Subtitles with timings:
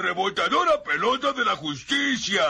[0.00, 2.40] Rebotadora pelota de la justicia.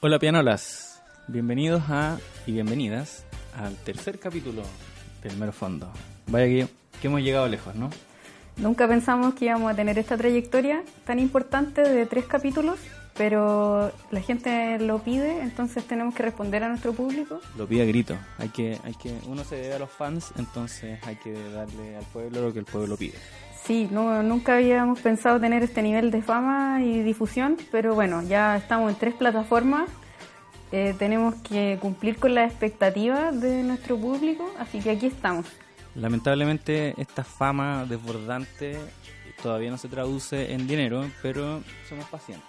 [0.00, 3.24] Hola pianolas, bienvenidos a y bienvenidas
[3.56, 4.62] al tercer capítulo
[5.22, 5.92] del Mero Fondo.
[6.26, 6.68] Vaya que,
[7.00, 7.90] que hemos llegado lejos, ¿no?
[8.56, 12.80] Nunca pensamos que íbamos a tener esta trayectoria tan importante de tres capítulos,
[13.16, 17.40] pero la gente lo pide, entonces tenemos que responder a nuestro público.
[17.56, 18.16] Lo pide a grito.
[18.38, 22.04] Hay que, hay que, uno se debe a los fans, entonces hay que darle al
[22.06, 23.14] pueblo lo que el pueblo pide.
[23.64, 28.56] Sí, no, nunca habíamos pensado tener este nivel de fama y difusión, pero bueno, ya
[28.56, 29.88] estamos en tres plataformas.
[30.72, 35.46] Eh, tenemos que cumplir con las expectativas de nuestro público, así que aquí estamos.
[35.94, 38.78] Lamentablemente esta fama desbordante
[39.42, 42.48] todavía no se traduce en dinero, pero somos pacientes.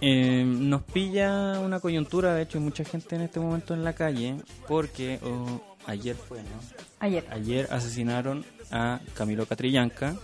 [0.00, 3.92] Eh, nos pilla una coyuntura, de hecho hay mucha gente en este momento en la
[3.92, 6.48] calle, porque oh, ayer fue, ¿no?
[7.00, 7.26] Ayer.
[7.30, 10.16] Ayer asesinaron a Camilo Catrillanca.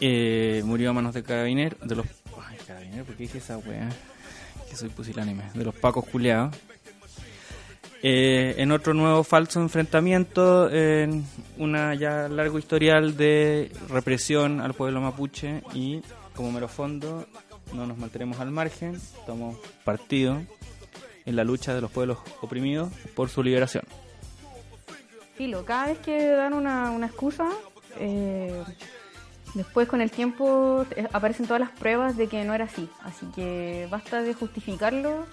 [0.00, 2.06] Eh, murió a manos de carabineros, de los...
[2.48, 3.88] Ay, ¿por qué dije esa weá?
[4.68, 5.44] Que soy pusilánime.
[5.54, 6.54] De los pacos culeados.
[8.02, 11.24] Eh, en otro nuevo falso enfrentamiento, en
[11.56, 16.02] una ya largo historial de represión al pueblo mapuche y
[16.34, 17.26] como mero fondo
[17.72, 20.42] no nos mantenemos al margen, tomamos partido
[21.24, 23.84] en la lucha de los pueblos oprimidos por su liberación.
[25.36, 27.48] Filo, cada vez que dan una, una excusa,
[27.98, 28.62] eh,
[29.54, 32.88] después con el tiempo aparecen todas las pruebas de que no era así.
[33.02, 35.26] Así que basta de justificarlo.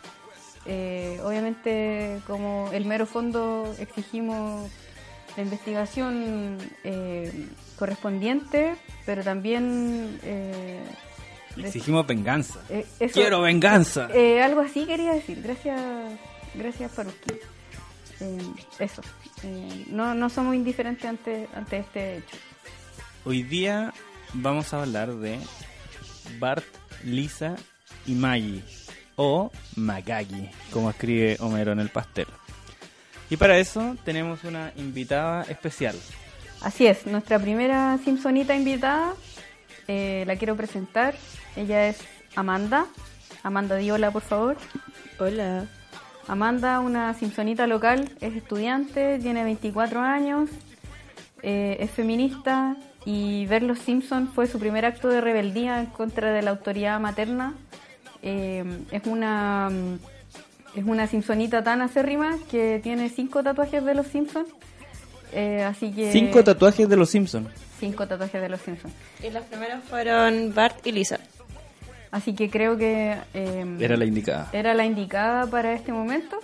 [0.66, 4.70] Eh, obviamente, como el mero fondo, exigimos
[5.38, 7.48] la investigación eh,
[7.78, 8.76] correspondiente,
[9.06, 10.20] pero también...
[10.24, 10.84] eh,
[11.58, 12.60] Exigimos venganza.
[12.70, 14.08] eh, eso- Quiero venganza.
[14.44, 15.42] algo así quería decir.
[15.42, 15.80] Gracias,
[16.56, 17.34] gracias Faruski.
[18.22, 19.02] Eh, eso.
[19.44, 22.38] Eh, no, no somos indiferentes ante, ante este hecho.
[23.26, 23.94] Hoy día
[24.34, 25.40] vamos a hablar de
[26.40, 26.64] Bart,
[27.04, 27.56] Lisa
[28.06, 28.64] y Maggie,
[29.16, 32.28] o Magagi, como escribe Homero en el pastel.
[33.30, 35.96] Y para eso tenemos una invitada especial.
[36.62, 39.14] Así es, nuestra primera Simpsonita invitada,
[39.88, 41.16] eh, la quiero presentar.
[41.56, 41.98] Ella es
[42.36, 42.86] Amanda.
[43.42, 44.58] Amanda Diola, por favor.
[45.18, 45.66] Hola.
[46.32, 50.50] Amanda, una Simpsonita local, es estudiante, tiene 24 años,
[51.44, 56.32] eh, es feminista y ver Los Simpsons fue su primer acto de rebeldía en contra
[56.32, 57.54] de la autoridad materna.
[58.22, 60.00] Eh, es una mm,
[60.80, 64.48] es una Simpsonita tan acérrima que tiene cinco tatuajes de Los Simpsons.
[65.34, 67.50] Eh, así que Cinco tatuajes de los Simpsons.
[67.78, 68.94] cinco tatuajes de Los Simpsons.
[69.22, 71.20] Y los primeros fueron Bart y Lisa.
[72.12, 74.50] Así que creo que eh, Era la indicada.
[74.52, 76.38] era la indicada para este momento.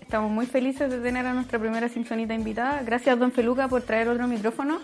[0.00, 2.82] Estamos muy felices de tener a nuestra primera Simpsonita invitada.
[2.82, 4.80] Gracias, don Feluca, por traer otro micrófono.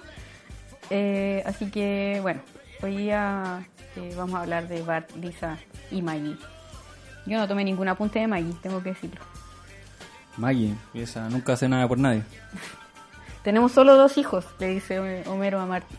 [0.88, 2.40] Eh, así que, bueno,
[2.82, 5.58] hoy día eh, vamos a hablar de Bart, Lisa
[5.90, 6.36] y Maggie.
[7.26, 9.20] Yo no tomé ningún apunte de Maggie, tengo que decirlo.
[10.36, 12.22] Maggie, esa nunca hace nada por nadie.
[13.44, 15.94] Tenemos solo dos hijos, le dice Homero a Marty.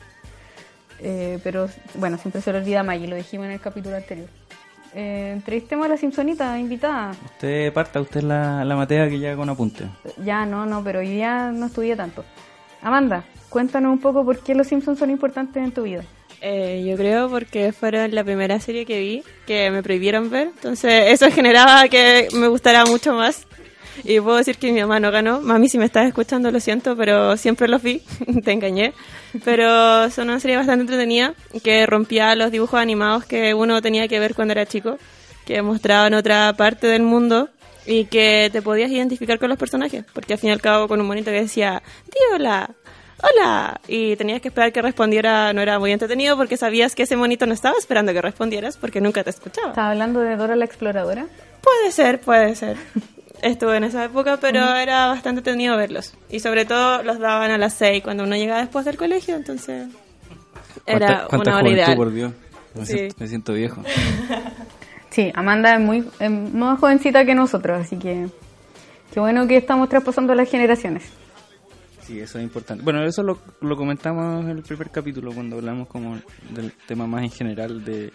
[1.03, 4.27] Eh, pero bueno, siempre se le olvida a Maggie, lo dijimos en el capítulo anterior.
[4.93, 7.11] Eh, entrevistemos a la Simpsonita invitada.
[7.25, 9.85] Usted parta, usted es la, la matea que llega con apunte.
[10.23, 12.25] Ya, no, no, pero hoy día no estudié tanto.
[12.81, 16.03] Amanda, cuéntanos un poco por qué los Simpsons son importantes en tu vida.
[16.41, 20.47] Eh, yo creo porque fueron la primera serie que vi que me prohibieron ver.
[20.47, 23.47] Entonces eso generaba que me gustara mucho más.
[24.03, 25.41] Y puedo decir que mi mamá no ganó.
[25.41, 28.01] Mami, si me estás escuchando, lo siento, pero siempre los vi.
[28.43, 28.93] Te engañé.
[29.43, 31.33] Pero son una serie bastante entretenida
[31.63, 34.97] que rompía los dibujos animados que uno tenía que ver cuando era chico.
[35.45, 37.49] Que mostraban otra parte del mundo
[37.85, 40.05] y que te podías identificar con los personajes.
[40.13, 41.81] Porque al fin y al cabo, con un monito que decía,
[42.33, 42.69] hola,
[43.21, 43.81] hola.
[43.87, 45.53] Y tenías que esperar que respondiera.
[45.53, 49.01] No era muy entretenido porque sabías que ese monito no estaba esperando que respondieras porque
[49.01, 49.69] nunca te escuchaba.
[49.69, 51.25] ¿Estás hablando de Dora la Exploradora?
[51.61, 52.77] Puede ser, puede ser.
[53.41, 56.13] Estuve en esa época, pero era bastante entretenido verlos.
[56.29, 59.87] Y sobre todo los daban a las 6 cuando uno llegaba después del colegio, entonces
[60.85, 61.95] era ¿Cuánta, cuánta una hora juventud, ideal.
[61.97, 62.31] por Dios?
[62.75, 62.93] Me, Sí.
[62.93, 63.83] siento, me siento viejo.
[65.09, 68.27] Sí, Amanda es muy es más jovencita que nosotros, así que
[69.13, 71.03] Qué bueno que estamos traspasando las generaciones.
[72.01, 72.81] Sí, eso es importante.
[72.81, 76.17] Bueno, eso lo, lo comentamos en el primer capítulo cuando hablamos como
[76.51, 78.13] del tema más en general de,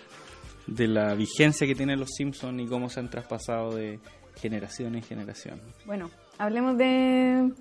[0.66, 4.00] de la vigencia que tienen los Simpsons y cómo se han traspasado de
[4.36, 5.60] generación en generación.
[5.84, 7.52] Bueno, hablemos de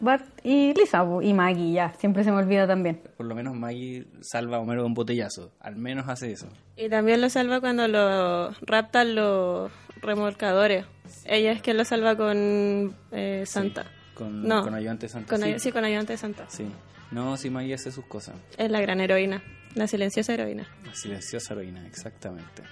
[0.00, 3.00] Bart y Lisa y Maggie, ya, siempre se me olvida también.
[3.16, 5.52] Por lo menos Maggie salva a Homero de un botellazo.
[5.60, 6.48] Al menos hace eso.
[6.76, 9.70] Y también lo salva cuando lo raptan los
[10.02, 10.84] remolcadores.
[11.24, 13.86] Ella es quien lo salva con eh, Santa.
[14.14, 14.62] Con, No.
[14.62, 15.28] con ayudante Santa.
[15.28, 15.58] Con sí.
[15.58, 16.44] sí, con ayudante de Santa.
[16.48, 16.66] Sí.
[17.10, 18.34] No, sí, Maggie hace sus cosas.
[18.58, 19.42] Es la gran heroína,
[19.74, 20.66] la silenciosa heroína.
[20.84, 22.62] La silenciosa heroína, exactamente.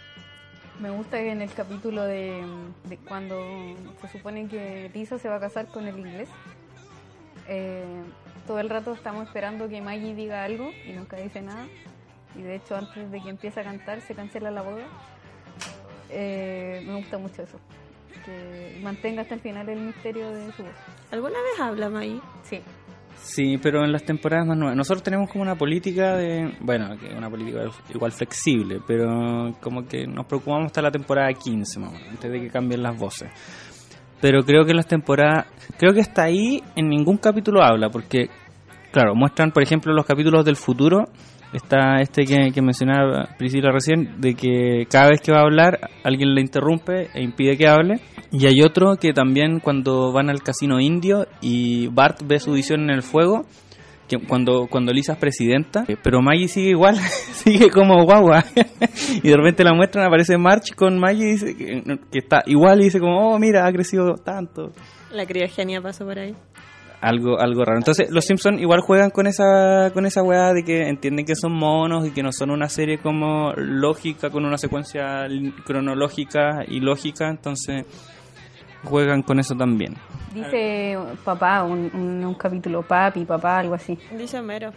[0.80, 2.42] Me gusta que en el capítulo de,
[2.88, 3.36] de cuando
[4.00, 6.28] se supone que Lisa se va a casar con el inglés,
[7.48, 7.84] eh,
[8.46, 11.66] todo el rato estamos esperando que Maggie diga algo y nunca dice nada.
[12.36, 14.86] Y de hecho antes de que empiece a cantar se cancela la boda.
[16.10, 17.58] Eh, me gusta mucho eso.
[18.24, 20.72] Que mantenga hasta el final el misterio de su voz.
[21.10, 22.20] ¿Alguna vez habla Maggie?
[22.42, 22.62] Sí.
[23.16, 24.76] Sí, pero en las temporadas más nuevas.
[24.76, 26.54] Nosotros tenemos como una política de.
[26.60, 27.60] Bueno, una política
[27.94, 32.30] igual flexible, pero como que nos preocupamos hasta la temporada 15, más o menos, antes
[32.30, 33.30] de que cambien las voces.
[34.20, 35.46] Pero creo que las temporadas.
[35.78, 38.28] Creo que hasta ahí en ningún capítulo habla, porque,
[38.92, 41.04] claro, muestran, por ejemplo, los capítulos del futuro.
[41.52, 45.90] Está este que, que mencionaba Priscila recién, de que cada vez que va a hablar,
[46.02, 48.00] alguien le interrumpe e impide que hable.
[48.30, 52.84] Y hay otro que también cuando van al casino indio y Bart ve su visión
[52.84, 53.44] en el fuego,
[54.08, 56.96] que cuando, cuando Lisa es presidenta, eh, pero Maggie sigue igual,
[57.32, 58.44] sigue como guagua.
[59.22, 62.80] y de repente la muestran, aparece March con Maggie y dice que, que está igual
[62.80, 64.72] y dice como, oh, mira, ha crecido tanto.
[65.10, 66.34] La criogenia pasó por ahí.
[67.02, 67.78] Algo, algo raro.
[67.78, 71.52] Entonces, los Simpsons igual juegan con esa, con esa weá de que entienden que son
[71.52, 75.26] monos y que no son una serie como lógica, con una secuencia
[75.66, 77.84] cronológica y lógica, entonces
[78.84, 79.94] juegan con eso también.
[80.32, 83.98] Dice papá, un, un, un capítulo, papi, papá, algo así.
[84.16, 84.70] Dice Homero.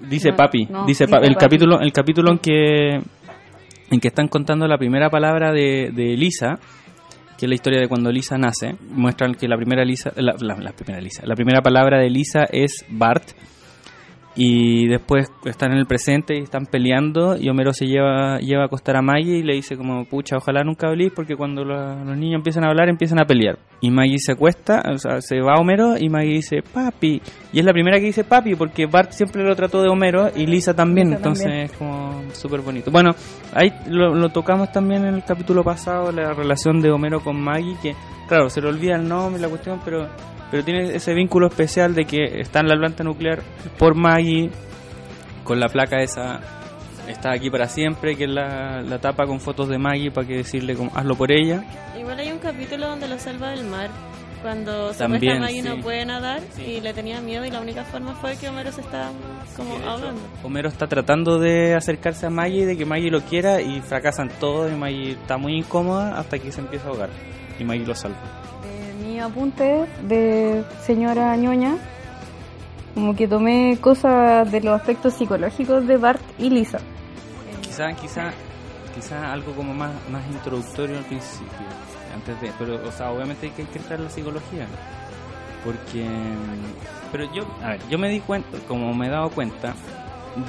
[0.00, 1.44] Dice No, papi, no, dice, dice pa- el papi.
[1.44, 3.00] capítulo, el capítulo en que
[3.90, 6.58] en que están contando la primera palabra de, de Lisa,
[7.38, 10.72] que es la historia de cuando Lisa nace, muestran que la primera Lisa, la, la-
[10.72, 13.24] primera Lisa, la primera palabra de Lisa es Bart
[14.36, 18.66] y después están en el presente y están peleando y Homero se lleva lleva a
[18.66, 22.16] acostar a Maggie y le dice como pucha ojalá nunca hablís porque cuando la- los
[22.16, 25.52] niños empiezan a hablar empiezan a pelear y Maggie se acuesta o sea se va
[25.56, 27.22] a Homero y Maggie dice papi
[27.52, 30.46] y es la primera que dice papi porque Bart siempre lo trató de Homero y
[30.46, 31.64] Lisa también Lisa entonces también.
[31.66, 32.90] es como súper bonito.
[32.90, 33.12] Bueno
[33.52, 37.76] ahí lo, lo tocamos también en el capítulo pasado la relación de Homero con Maggie
[37.80, 37.94] que
[38.26, 40.08] claro se le olvida el nombre la cuestión pero
[40.54, 43.42] pero tiene ese vínculo especial de que está en la planta nuclear
[43.76, 44.52] por Maggie,
[45.42, 46.38] con la placa esa,
[47.08, 50.36] está aquí para siempre, que es la, la tapa con fotos de Maggie para que
[50.36, 51.64] decirle como, hazlo por ella.
[51.98, 53.90] Igual hay un capítulo donde lo salva del mar.
[54.42, 55.68] Cuando También, Maggie sí.
[55.68, 56.62] no puede nadar Sí.
[56.62, 59.10] y le tenía miedo y la única forma fue que Homero se estaba
[59.56, 60.20] como hecho, ahogando.
[60.44, 64.70] Homero está tratando de acercarse a Maggie, de que Maggie lo quiera y fracasan todos
[64.70, 67.10] y Maggie está muy incómoda hasta que se empieza a ahogar
[67.58, 68.43] y Maggie lo salva.
[69.24, 71.76] De mi apunte de señora ñoña,
[72.94, 76.78] como que tomé cosas de los aspectos psicológicos de Bart y Lisa.
[77.62, 78.32] Quizá, quizá,
[78.94, 81.66] quizá algo como más, más introductorio al principio,
[82.14, 84.66] antes de, pero, o sea, obviamente hay que, entrar en la psicología,
[85.64, 86.06] porque,
[87.10, 89.74] pero yo, a ver, yo me di cuenta, como me he dado cuenta,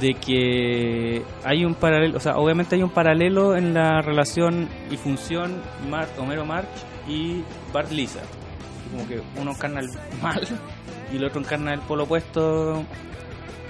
[0.02, 4.98] de que hay un paralelo, o sea, obviamente hay un paralelo en la relación y
[4.98, 6.68] función Mar Homero March
[7.08, 7.42] y
[7.72, 8.22] Bart Lisa,
[8.92, 9.90] como que uno encarna el
[10.22, 10.42] mal
[11.12, 12.84] y el otro encarna el polo opuesto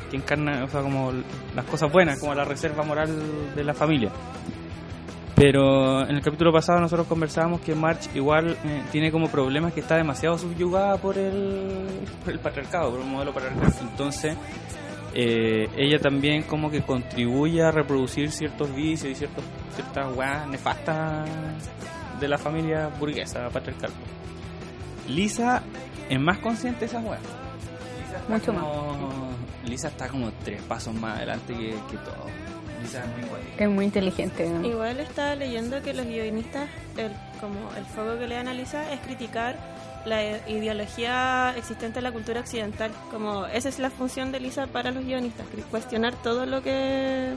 [0.10, 1.12] que encarna, o sea, como
[1.56, 3.10] las cosas buenas, como la reserva moral
[3.56, 4.12] de la familia.
[5.36, 9.82] Pero en el capítulo pasado nosotros conversábamos que March igual eh, tiene como problemas que
[9.82, 11.88] está demasiado subyugada por el,
[12.24, 13.74] por el patriarcado, por el modelo patriarcal.
[13.82, 14.38] Entonces,
[15.14, 19.44] eh, ella también como que contribuye a reproducir ciertos vicios y ciertos,
[19.74, 21.30] ciertas weas nefastas
[22.20, 23.92] de la familia burguesa patriarcal.
[25.08, 25.62] Lisa
[26.10, 27.22] es más consciente de esas weas.
[27.22, 28.64] Lisa está Mucho más.
[28.64, 29.30] como-
[29.66, 32.26] Lisa está como tres pasos más adelante que, que todo.
[32.82, 33.64] Lisa es muy cuática.
[33.64, 34.50] Es muy inteligente.
[34.50, 34.68] ¿no?
[34.68, 38.92] Igual estaba leyendo que los guionistas, el, como el foco que le dan a Lisa
[38.94, 39.56] es criticar
[40.06, 42.92] la ideología existente en la cultura occidental.
[43.10, 47.34] Como esa es la función de Lisa para los guionistas, cuestionar todo lo que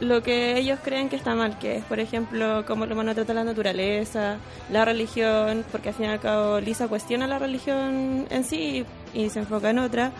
[0.00, 3.34] lo que ellos creen que está mal, que es, por ejemplo, cómo el humano trata
[3.34, 4.38] la naturaleza,
[4.70, 9.30] la religión, porque al fin y al cabo Lisa cuestiona la religión en sí y,
[9.30, 10.12] se enfoca en otra,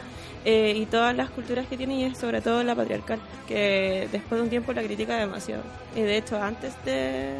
[0.44, 4.38] eh, y todas las culturas que tiene, y es sobre todo la patriarcal, que después
[4.38, 5.62] de un tiempo la critica demasiado.
[5.96, 7.34] Y de hecho, antes de,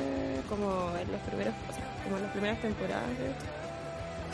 [0.48, 3.63] como en los primeros, o sea, como en las primeras temporadas, de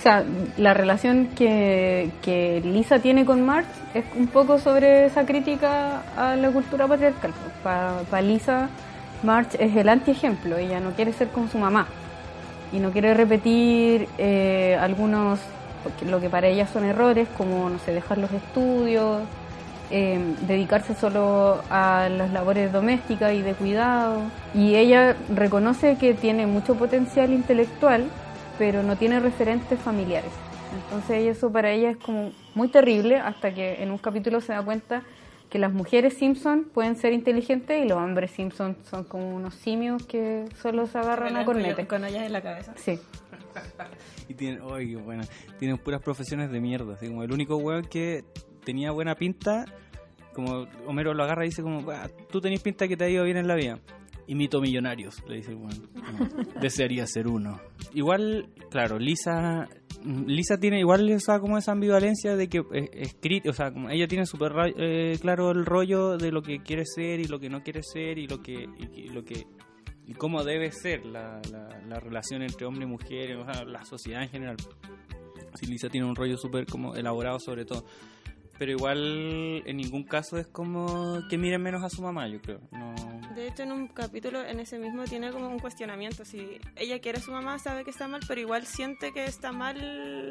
[0.01, 0.25] O sea,
[0.57, 6.51] la relación que, Lisa tiene con Marge es un poco sobre esa crítica a la
[6.51, 7.35] cultura patriarcal.
[7.63, 8.71] Para Lisa,
[9.23, 10.57] Marge es el antiejemplo.
[10.57, 11.87] Ella no quiere ser como su mamá
[12.73, 15.39] y no quiere repetir eh, algunos,
[16.09, 19.21] lo que para ella son errores, como, no sé, dejar los estudios,
[19.91, 24.23] eh, dedicarse solo a las labores domésticas y de cuidado.
[24.55, 28.07] Y ella reconoce que tiene mucho potencial intelectual,
[28.61, 30.31] pero no tiene referentes familiares.
[30.85, 34.63] Entonces eso para ella es como muy terrible hasta que en un capítulo se da
[34.63, 35.03] cuenta
[35.49, 40.05] que las mujeres Simpson pueden ser inteligentes y los hombres Simpson son como unos simios
[40.05, 41.87] que solo se agarran a cornetes.
[41.87, 42.75] Con ellas en la cabeza.
[42.77, 43.01] Sí.
[44.29, 45.23] y tienen, oye, bueno,
[45.59, 46.93] tienen puras profesiones de mierda.
[46.97, 48.25] Así como el único weón que
[48.63, 49.65] tenía buena pinta,
[50.35, 51.83] como Homero lo agarra y dice como,
[52.31, 53.79] tú tenés pinta que te ha ido bien en la vida.
[54.31, 55.91] Imito millonarios, le dice el weón.
[56.61, 57.61] Desearía ser uno.
[57.93, 59.69] Igual, claro, Lisa
[60.05, 64.53] Lisa tiene igual esa como esa ambivalencia de que escrito, o sea, ella tiene súper
[64.77, 68.19] eh, claro el rollo de lo que quiere ser y lo que no quiere ser
[68.19, 69.47] y lo que y, lo que
[70.07, 74.23] y cómo debe ser la, la, relación entre hombre y mujer, o sea, la sociedad
[74.23, 74.57] en general.
[75.55, 77.85] Sí, Lisa tiene un rollo súper como elaborado sobre todo
[78.61, 82.61] pero igual en ningún caso es como que miren menos a su mamá, yo creo.
[82.73, 82.95] No...
[83.35, 86.27] De hecho, en un capítulo, en ese mismo, tiene como un cuestionamiento.
[86.27, 89.51] Si ella quiere a su mamá, sabe que está mal, pero igual siente que está
[89.51, 90.31] mal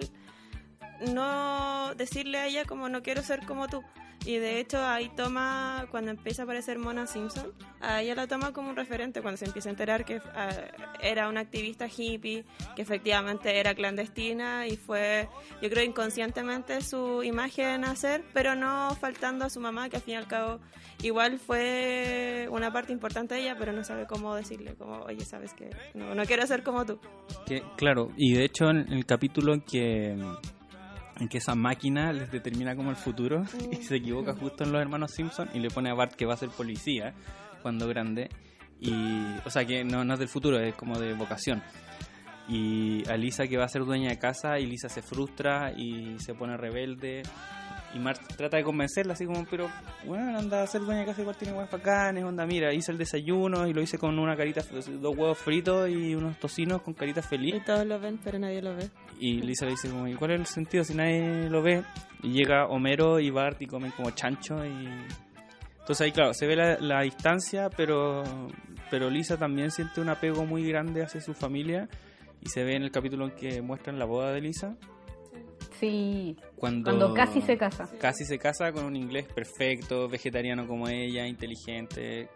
[1.11, 3.81] no decirle a ella como no quiero ser como tú.
[4.25, 8.51] Y de hecho ahí toma, cuando empieza a aparecer Mona Simpson, a ella la toma
[8.51, 10.49] como un referente cuando se empieza a enterar que ah,
[11.01, 12.43] era una activista hippie,
[12.75, 15.29] que efectivamente era clandestina y fue,
[15.61, 20.01] yo creo, inconscientemente su imagen a hacer, pero no faltando a su mamá, que al
[20.01, 20.59] fin y al cabo
[21.01, 25.53] igual fue una parte importante de ella, pero no sabe cómo decirle, como, oye, sabes
[25.53, 26.99] que no, no quiero ser como tú.
[27.45, 30.15] Que, claro, y de hecho en el capítulo que
[31.19, 34.81] en que esa máquina les determina como el futuro y se equivoca justo en los
[34.81, 37.13] hermanos Simpson y le pone a Bart que va a ser policía
[37.61, 38.29] cuando grande.
[38.79, 38.93] Y
[39.45, 41.61] o sea que no, no es del futuro es como de vocación.
[42.47, 46.17] Y a Lisa que va a ser dueña de casa y Lisa se frustra y
[46.19, 47.23] se pone rebelde
[47.93, 49.69] y Mart trata de convencerla así como, pero
[50.05, 52.97] bueno, anda a ser dueña de casa igual tiene huevos bacanes, onda, mira, hice el
[52.97, 57.21] desayuno y lo hice con una carita, dos huevos fritos y unos tocinos con carita
[57.21, 57.55] feliz.
[57.55, 58.89] Y todos lo ven, pero nadie lo ve.
[59.19, 61.83] Y Lisa le dice como, ¿y cuál es el sentido si nadie lo ve?
[62.21, 64.87] Y llega Homero y Bart y comen como chancho y...
[65.79, 68.23] Entonces ahí, claro, se ve la, la distancia, pero,
[68.91, 71.89] pero Lisa también siente un apego muy grande hacia su familia
[72.41, 74.77] y se ve en el capítulo en que muestran la boda de Lisa
[75.79, 77.89] Sí, cuando, casi se casa.
[77.99, 82.27] Casi se casa con un inglés perfecto, vegetariano como ella, inteligente,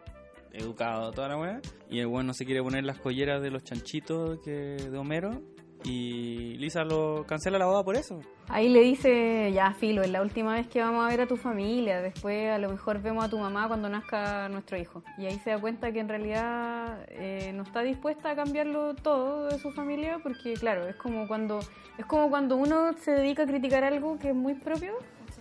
[0.54, 1.62] educado, toda la weá.
[1.90, 5.42] Y el bueno se quiere poner las colleras de los chanchitos que de Homero
[5.84, 8.20] y Lisa lo cancela la boda por eso.
[8.48, 11.38] Ahí le dice, ya Filo, es la última vez que vamos a ver a tu
[11.38, 15.04] familia, después a lo mejor vemos a tu mamá cuando nazca nuestro hijo.
[15.18, 19.48] Y ahí se da cuenta que en realidad eh, no está dispuesta a cambiarlo todo
[19.48, 21.60] de su familia, porque claro, es como cuando
[21.98, 24.94] es como cuando uno se dedica a criticar algo que es muy propio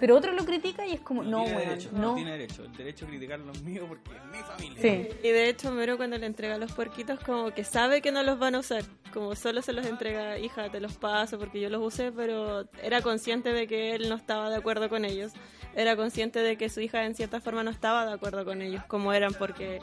[0.02, 2.00] pero otro lo critica y es como, no, bueno, no.
[2.00, 2.14] no.
[2.16, 4.82] tiene derecho, el derecho a criticar los míos porque es mi familia.
[4.82, 5.08] Sí.
[5.22, 8.36] Y de hecho, Mero cuando le entrega los puerquitos, como que sabe que no los
[8.36, 8.82] van a usar.
[9.14, 13.00] Como solo se los entrega, hija, te los paso porque yo los usé, pero era
[13.00, 15.34] consciente de que él no estaba de acuerdo con ellos.
[15.76, 18.82] Era consciente de que su hija en cierta forma no estaba de acuerdo con ellos,
[18.88, 19.78] como eran, porque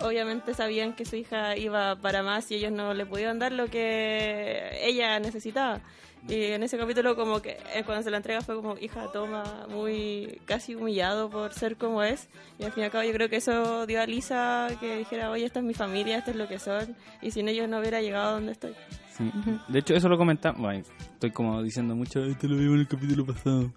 [0.00, 3.66] obviamente sabían que su hija iba para más y ellos no le podían dar lo
[3.66, 5.80] que ella necesitaba.
[6.26, 9.66] Y en ese capítulo como que eh, cuando se la entrega fue como, hija, toma,
[9.68, 12.28] muy casi humillado por ser como es.
[12.58, 15.30] Y al fin y al cabo yo creo que eso dio a Lisa que dijera,
[15.30, 16.96] oye, esta es mi familia, esto es lo que son.
[17.22, 18.74] Y sin ellos no hubiera llegado a donde estoy.
[19.16, 19.30] Sí.
[19.68, 20.60] De hecho, eso lo comentamos.
[20.60, 20.82] Bueno,
[21.14, 23.72] estoy como diciendo mucho, esto lo vimos en el capítulo pasado.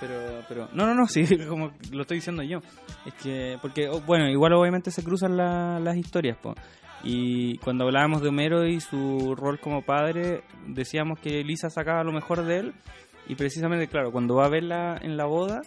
[0.00, 2.60] Pero, pero, no, no, no, sí, como lo estoy diciendo yo.
[3.06, 6.56] Es que, porque, bueno, igual obviamente se cruzan las historias, pues.
[7.04, 12.12] Y cuando hablábamos de Homero y su rol como padre, decíamos que Lisa sacaba lo
[12.12, 12.74] mejor de él.
[13.28, 15.62] Y precisamente, claro, cuando va a verla en la boda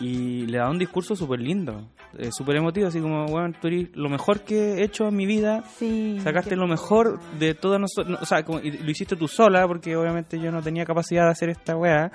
[0.00, 3.94] y le da un discurso súper lindo, eh, súper emotivo, así como, bueno, tú eres
[3.94, 5.62] lo mejor que he hecho en mi vida.
[5.76, 8.18] Sí, sacaste lo mejor de todas nosotros.
[8.20, 11.50] o sea, como, lo hiciste tú sola, porque obviamente yo no tenía capacidad de hacer
[11.50, 12.10] esta weá.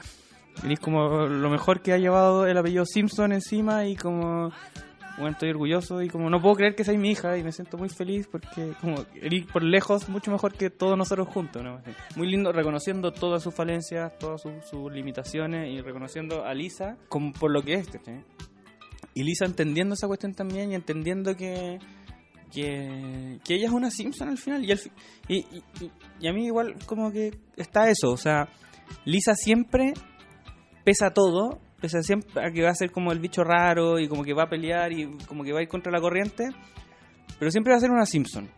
[0.63, 4.51] Eres como lo mejor que ha llevado el apellido Simpson encima y como
[5.17, 7.77] bueno, estoy orgulloso y como no puedo creer que seas mi hija y me siento
[7.77, 11.81] muy feliz porque como eres por lejos mucho mejor que todos nosotros juntos, ¿no?
[12.15, 17.51] Muy lindo reconociendo todas sus falencias, todas sus, limitaciones y reconociendo a Lisa como por
[17.51, 17.87] lo que es,
[19.13, 21.79] Y Lisa entendiendo esa cuestión también y entendiendo que
[22.51, 24.63] que, que ella es una Simpson al final.
[24.63, 24.91] Y, al fi-
[25.27, 28.47] y, y- y- y a mí igual como que está eso, o sea,
[29.05, 29.93] Lisa siempre
[30.83, 34.23] pesa todo, pesa siempre a que va a ser como el bicho raro y como
[34.23, 36.47] que va a pelear y como que va a ir contra la corriente,
[37.37, 38.49] pero siempre va a ser una Simpson.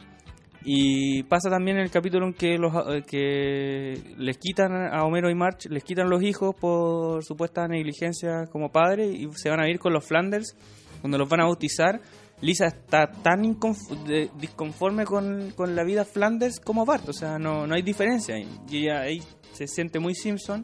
[0.63, 5.31] Y pasa también en el capítulo en que, los, eh, que les quitan a Homero
[5.31, 9.67] y March, les quitan los hijos por supuesta negligencia como padre y se van a
[9.67, 10.55] ir con los Flanders
[11.01, 12.01] cuando los van a bautizar.
[12.41, 17.73] Lisa está tan disconforme con, con la vida Flanders como Bart, o sea, no, no
[17.73, 18.35] hay diferencia.
[18.37, 19.19] Y ella ahí
[19.53, 20.63] se siente muy Simpson.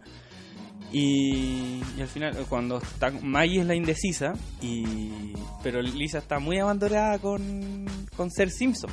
[0.91, 5.33] Y, al final, cuando está Maggie es la indecisa, y,
[5.63, 7.85] pero Lisa está muy abandonada con,
[8.15, 8.91] con ser Simpson.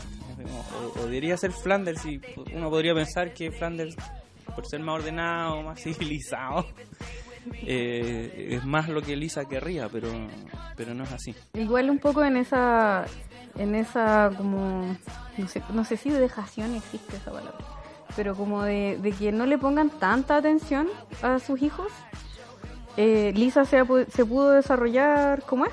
[0.97, 2.21] O, debería ser Flanders, y
[2.55, 3.97] uno podría pensar que Flanders,
[4.55, 6.67] por ser más ordenado, más civilizado,
[7.67, 10.09] eh, es más lo que Lisa querría, pero,
[10.77, 11.35] pero no es así.
[11.55, 13.07] Igual un poco en esa,
[13.57, 14.97] en esa como,
[15.37, 17.59] no sé, no sé si dejación existe esa palabra,
[18.17, 20.89] pero como de, de que no le pongan tanta atención
[21.23, 21.93] a sus hijos,
[22.97, 25.73] eh, Lisa se, se pudo desarrollar como es,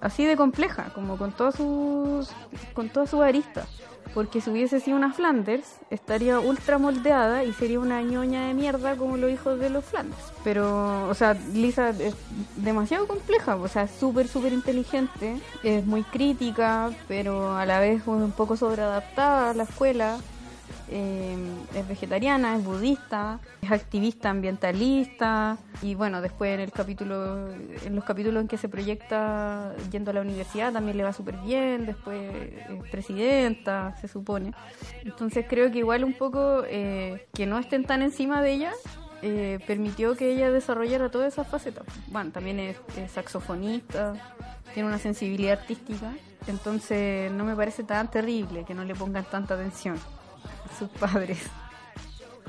[0.00, 2.30] así de compleja, como con todas sus,
[2.74, 3.68] con todas sus aristas.
[4.12, 8.96] Porque si hubiese sido una Flanders, estaría ultra moldeada y sería una ñoña de mierda
[8.96, 10.32] como los hijos de los Flanders.
[10.44, 12.14] Pero, o sea, Lisa es
[12.56, 18.06] demasiado compleja, o sea, es súper, súper inteligente, es muy crítica, pero a la vez
[18.06, 20.18] un poco sobreadaptada a la escuela.
[20.96, 21.36] Eh,
[21.74, 28.04] es vegetariana, es budista, es activista ambientalista y bueno, después en el capítulo, en los
[28.04, 32.32] capítulos en que se proyecta yendo a la universidad también le va súper bien, después
[32.32, 34.54] es presidenta, se supone.
[35.02, 38.72] Entonces creo que igual un poco eh, que no estén tan encima de ella
[39.20, 41.86] eh, permitió que ella desarrollara todas esas facetas.
[42.06, 44.12] Bueno, también es, es saxofonista,
[44.72, 46.12] tiene una sensibilidad artística,
[46.46, 49.98] entonces no me parece tan terrible que no le pongan tanta atención
[50.74, 51.38] sus padres.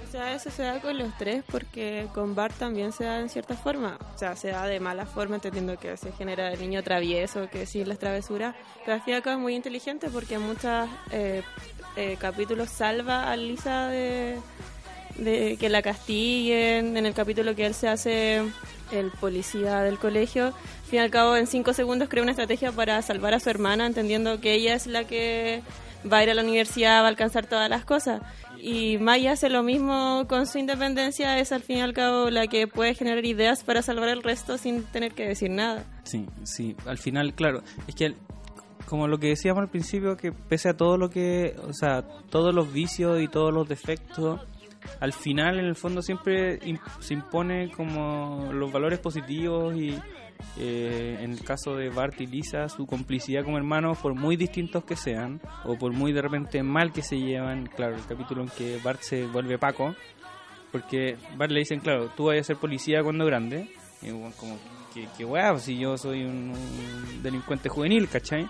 [0.08, 3.30] O sea, eso se da con los tres porque con Bart también se da en
[3.30, 3.98] cierta forma.
[4.16, 7.66] O sea, se da de mala forma, entendiendo que se genera el niño travieso, que
[7.66, 8.56] sí las travesuras.
[8.86, 11.44] Pero al fin y al cabo es muy inteligente porque en muchos eh,
[11.98, 14.40] eh, capítulos salva a Lisa de,
[15.18, 16.96] de que la castiguen.
[16.96, 18.42] En el capítulo que él se hace
[18.92, 22.72] el policía del colegio, al fin y al cabo en cinco segundos crea una estrategia
[22.72, 25.62] para salvar a su hermana, entendiendo que ella es la que
[26.12, 28.22] va a ir a la universidad, va a alcanzar todas las cosas.
[28.60, 32.48] Y Maya hace lo mismo con su independencia, es al fin y al cabo la
[32.48, 35.84] que puede generar ideas para salvar el resto sin tener que decir nada.
[36.04, 38.16] Sí, sí, al final, claro, es que
[38.86, 42.54] como lo que decíamos al principio, que pese a todo lo que, o sea, todos
[42.54, 44.42] los vicios y todos los defectos,
[45.00, 46.60] al final en el fondo siempre
[47.00, 50.00] se impone como los valores positivos y
[50.58, 54.84] eh, en el caso de Bart y Lisa, su complicidad como hermanos, por muy distintos
[54.84, 58.50] que sean, o por muy de repente mal que se llevan, claro, el capítulo en
[58.50, 59.96] que Bart se vuelve Paco,
[60.72, 63.70] porque Bart le dicen, claro, tú vas a ser policía cuando grande,
[64.02, 64.58] y weón como,
[64.94, 68.48] que, que weá, pues, si yo soy un, un delincuente juvenil, ¿cachai?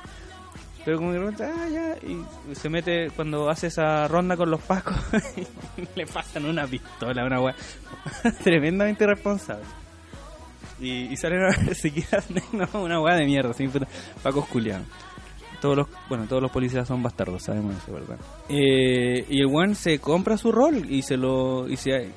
[0.85, 4.61] Pero como de repente, ah, ya, y se mete cuando hace esa ronda con los
[4.61, 4.95] pacos,
[5.95, 7.55] le pasan una pistola, una weá
[8.43, 9.65] tremendamente irresponsable.
[10.79, 11.89] Y, y salen a se
[12.53, 13.87] no, una weá de mierda, puta,
[14.21, 14.87] pacos culiados.
[15.61, 18.17] Todos los, bueno, todos los policías son bastardos, sabemos eso, ¿verdad?
[18.49, 22.11] Eh, y el weón se compra su rol y se lo y se,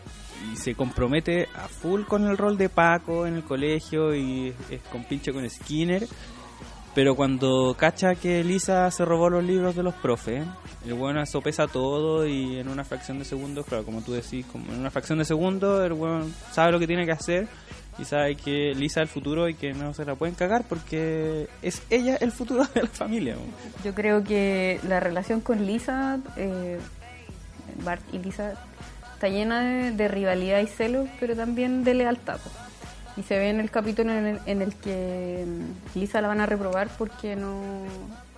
[0.52, 4.82] y se compromete a full con el rol de Paco en el colegio y es
[4.90, 6.06] con pinche con Skinner.
[6.94, 10.44] Pero cuando cacha que Lisa se robó los libros de los profes,
[10.84, 14.72] el weón sopesa todo y en una fracción de segundos, claro, como tú decís, como
[14.72, 17.46] en una fracción de segundos, el weón sabe lo que tiene que hacer
[17.98, 21.82] y sabe que Lisa el futuro y que no se la pueden cagar porque es
[21.90, 23.36] ella el futuro de la familia.
[23.84, 26.78] Yo creo que la relación con Lisa, eh,
[27.84, 28.54] Bart y Lisa,
[29.14, 32.38] está llena de, rivalidad y celos, pero también de lealtad.
[33.16, 36.40] Y se ve en el capítulo en el, en el que mm, Lisa la van
[36.40, 37.60] a reprobar porque no,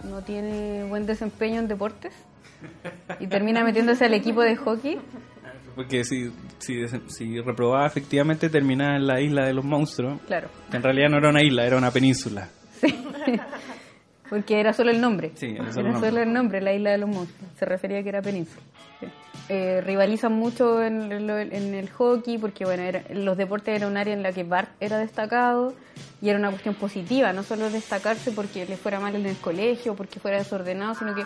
[0.09, 2.15] no tiene buen desempeño en deportes
[3.19, 4.99] y termina metiéndose al equipo de hockey.
[5.83, 10.77] Porque si, si, si reprobaba efectivamente terminaba en la isla de los monstruos, Claro, que
[10.77, 12.49] en realidad no era una isla, era una península.
[14.29, 15.33] porque era solo el nombre.
[15.35, 16.11] Sí, era solo el Era nombre.
[16.11, 17.51] solo el nombre, la isla de los monstruos.
[17.59, 18.63] Se refería a que era península.
[19.01, 19.07] sí.
[19.49, 23.89] Eh, rivalizan mucho en, en lo- en el hockey porque bueno, era- los deportes era
[23.89, 25.75] un área en la que Bart era destacado
[26.23, 29.97] y era una cuestión positiva, no solo destacarse porque le fuera mal en el colegio,
[29.97, 31.23] porque fuera desordenado, sino que,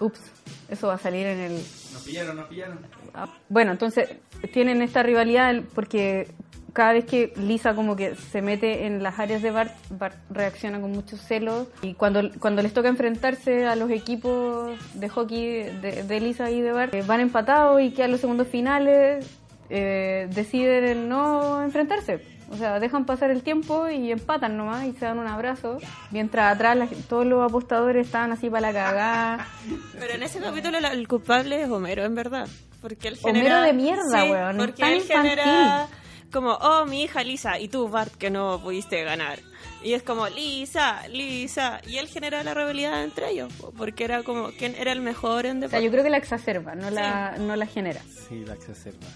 [0.00, 0.20] ups,
[0.68, 2.78] eso va a salir en el, Nos pillaron, nos pillaron.
[3.14, 4.08] Ah, Bueno, entonces
[4.52, 6.28] tienen esta rivalidad porque
[6.72, 10.80] cada vez que Lisa como que se mete en las áreas de Bart, Bart reacciona
[10.80, 16.04] con muchos celos y cuando, cuando les toca enfrentarse a los equipos de hockey de,
[16.04, 19.26] de Lisa y de Bart, eh, van empatados y que a los segundos finales
[19.70, 22.37] eh, deciden no enfrentarse.
[22.50, 25.78] O sea, dejan pasar el tiempo y empatan nomás y se dan un abrazo.
[26.10, 29.46] Mientras atrás la- todos los apostadores estaban así para la cagada.
[29.98, 32.48] Pero en ese capítulo la- el culpable es Homero, en verdad.
[32.80, 33.62] Porque él Homero genera...
[33.62, 35.88] de mierda, Sí, weón, Porque tan él genera
[36.32, 39.40] como, oh, mi hija Lisa, y tú, Bart, que no pudiste ganar.
[39.82, 41.80] Y es como, Lisa, Lisa.
[41.86, 43.52] Y él genera la rivalidad entre ellos.
[43.54, 45.84] po, Porque era como, ¿quién era el mejor en O sea, deporte?
[45.84, 48.00] yo creo que la exacerba, no la, no la genera.
[48.28, 49.06] Sí, la exacerba.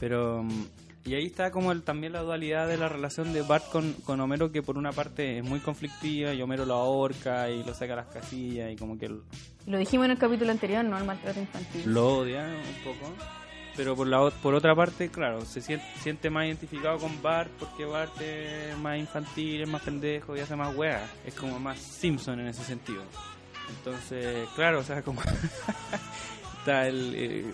[0.00, 0.44] Pero.
[1.06, 4.20] Y ahí está como el- también la dualidad de la relación de Bart con, con
[4.20, 7.92] Homero, que por una parte es muy conflictiva y Homero lo ahorca y lo saca
[7.92, 9.20] a las casillas y como que l-
[9.66, 11.82] Lo dijimos en el capítulo anterior, no el maltrato infantil.
[11.86, 13.12] lo odia un poco.
[13.76, 17.84] Pero por, la, por otra parte, claro, se siente, siente más identificado con Bart porque
[17.84, 21.02] Bart es más infantil, es más pendejo y hace más weas.
[21.26, 23.02] Es como más Simpson en ese sentido.
[23.78, 25.20] Entonces, claro, o sea, como
[26.60, 27.44] está el eh,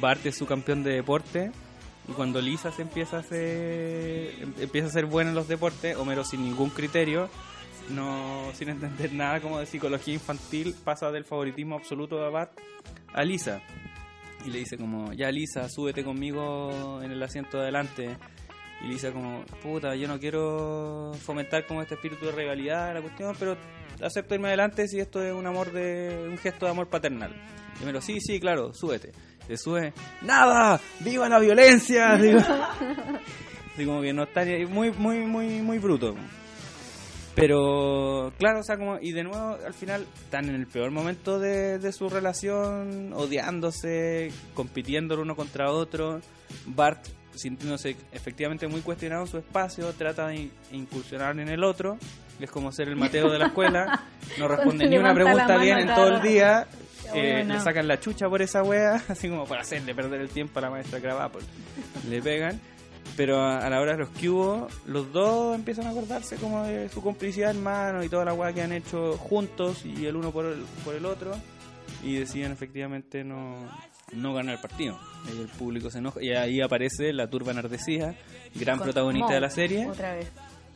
[0.00, 1.50] Bart es su campeón de deporte
[2.08, 5.96] y cuando Lisa se empieza a hacer em- empieza a ser buena en los deportes,
[5.96, 7.28] Homero sin ningún criterio,
[7.90, 12.52] no sin entender nada como de psicología infantil, pasa del favoritismo absoluto de Bart
[13.14, 13.62] a Lisa
[14.44, 18.16] y le dice como, ya Lisa, súbete conmigo en el asiento de adelante.
[18.82, 23.36] Y Lisa como, puta, yo no quiero fomentar como este espíritu de rivalidad, la cuestión,
[23.38, 23.56] pero
[24.02, 27.32] acepto irme adelante si esto es un amor de, un gesto de amor paternal.
[27.80, 29.12] Y me sí, sí, claro, súbete.
[29.48, 32.16] Le sube, nada, viva la violencia.
[32.16, 32.40] Digo,
[33.74, 36.14] así como que no está muy, muy, muy, muy bruto.
[37.34, 41.38] Pero, claro, o sea, como, y de nuevo, al final, están en el peor momento
[41.38, 46.20] de, de su relación, odiándose, compitiendo el uno contra otro.
[46.66, 51.96] Bart, sintiéndose efectivamente muy cuestionado en su espacio, trata de in- incursionar en el otro,
[52.38, 54.02] es como ser el Mateo de la escuela,
[54.38, 56.66] no responde ni una pregunta bien en todo el día,
[57.14, 60.58] eh, le sacan la chucha por esa wea, así como para hacerle perder el tiempo
[60.58, 61.42] a la maestra Krabappel.
[62.08, 62.60] Le pegan.
[63.16, 66.64] Pero a, a la hora de los que hubo, los dos empiezan a acordarse como
[66.64, 70.30] de su complicidad hermano y toda la weá que han hecho juntos y el uno
[70.30, 71.32] por el, por el otro
[72.02, 73.68] y deciden efectivamente no,
[74.12, 74.98] no ganar el partido.
[75.26, 78.14] Y el público se enoja y ahí aparece la turba enardecida,
[78.54, 80.30] gran Con protagonista de la serie Otra vez.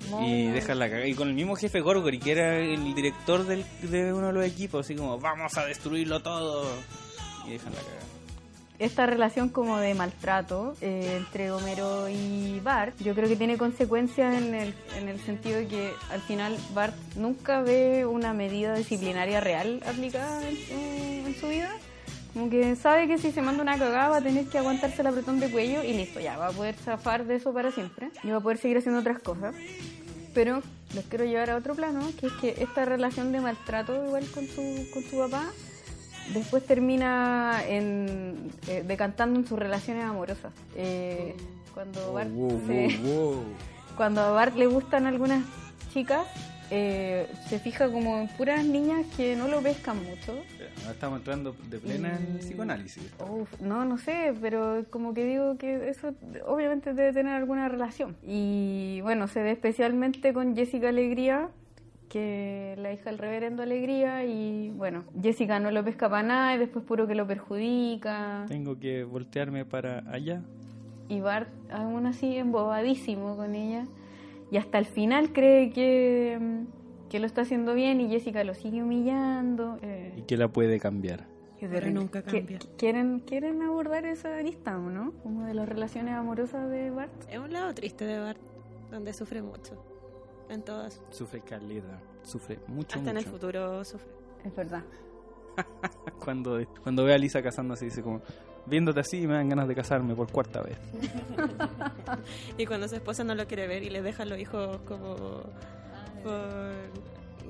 [0.07, 0.53] Y Moe.
[0.53, 1.07] dejan la cagada.
[1.07, 4.45] Y con el mismo jefe Gorgory, que era el director del, de uno de los
[4.45, 6.67] equipos, así como, vamos a destruirlo todo.
[7.47, 8.01] Y dejan la cagada.
[8.79, 14.35] esta relación como de maltrato eh, entre Homero y Bart, yo creo que tiene consecuencias
[14.37, 19.41] en el, en el sentido de que al final Bart nunca ve una medida disciplinaria
[19.41, 20.73] real aplicada en, su-
[21.29, 21.71] en su vida.
[22.37, 25.07] Como que sabe que si se manda una cagada va a tener que aguantarse el
[25.07, 28.29] apretón de cuello y listo, ya va a poder zafar de eso para siempre y
[28.29, 29.55] va a poder seguir haciendo otras cosas.
[30.35, 30.61] Pero
[30.95, 34.47] los quiero llevar a otro plano, que es que esta relación de maltrato igual con
[34.47, 35.47] su, con su papá
[36.35, 40.53] después termina en, eh, decantando en sus relaciones amorosas.
[40.77, 41.35] Eh,
[41.73, 42.29] cuando, Bart
[42.67, 43.01] se-
[43.97, 45.43] cuando a Bart le gustan algunas
[45.95, 46.27] chicas,
[46.71, 50.33] eh, se fija como en puras niñas que no lo pescan mucho.
[50.81, 53.13] Ahora estamos entrando de plena en psicoanálisis.
[53.29, 56.15] Uf, no, no sé, pero como que digo que eso
[56.47, 58.17] obviamente debe tener alguna relación.
[58.27, 61.51] Y bueno, se ve especialmente con Jessica Alegría,
[62.09, 66.59] que la hija del reverendo Alegría, y bueno, Jessica no lo pesca para nada y
[66.59, 68.45] después puro que lo perjudica.
[68.49, 70.43] Tengo que voltearme para allá.
[71.09, 73.87] Y Bart aún así embobadísimo con ella.
[74.51, 78.55] Y hasta el final cree que, mm, que lo está haciendo bien y Jessica lo
[78.55, 79.79] sigue humillando.
[79.83, 81.27] eh, Y que la puede cambiar.
[81.59, 82.59] que Pero nunca cambia.
[82.77, 85.13] quieren, quieren abordar esa arista, ¿o ¿no?
[85.23, 87.11] Como de las relaciones amorosas de Bart.
[87.31, 88.39] Es un lado triste de Bart,
[88.91, 89.83] donde sufre mucho.
[90.51, 91.01] En todas.
[91.11, 91.99] Sufre caleta.
[92.23, 93.31] Sufre mucho, Hasta en el mucho.
[93.37, 94.09] futuro sufre.
[94.45, 94.83] Es verdad.
[96.23, 98.21] Cuando, cuando ve a Lisa casándose, dice como,
[98.67, 100.79] viéndote así me dan ganas de casarme por cuarta vez.
[102.59, 105.17] Y cuando su esposa no lo quiere ver y le deja a los hijos como
[106.23, 106.73] por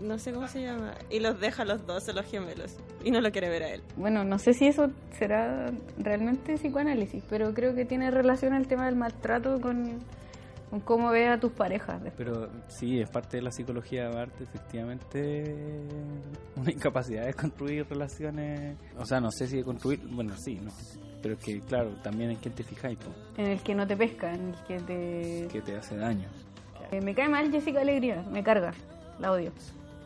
[0.00, 3.10] no sé cómo se llama y los deja a los dos a los gemelos y
[3.10, 3.82] no lo quiere ver a él.
[3.96, 8.86] Bueno, no sé si eso será realmente psicoanálisis, pero creo que tiene relación el tema
[8.86, 10.00] del maltrato con,
[10.70, 12.02] con cómo ve a tus parejas.
[12.02, 12.28] después.
[12.28, 15.54] Pero sí, es parte de la psicología de Bart, efectivamente,
[16.56, 18.76] una incapacidad de construir relaciones.
[18.98, 20.70] O sea, no sé si de construir, bueno, sí, no.
[21.22, 23.96] Pero es que, claro, también en quién te fijáis, po, En el que no te
[23.96, 25.48] pesca, en el que te...
[25.50, 26.28] que te hace daño.
[26.92, 28.72] Eh, me cae mal Jessica Alegría, me carga,
[29.18, 29.52] la odio.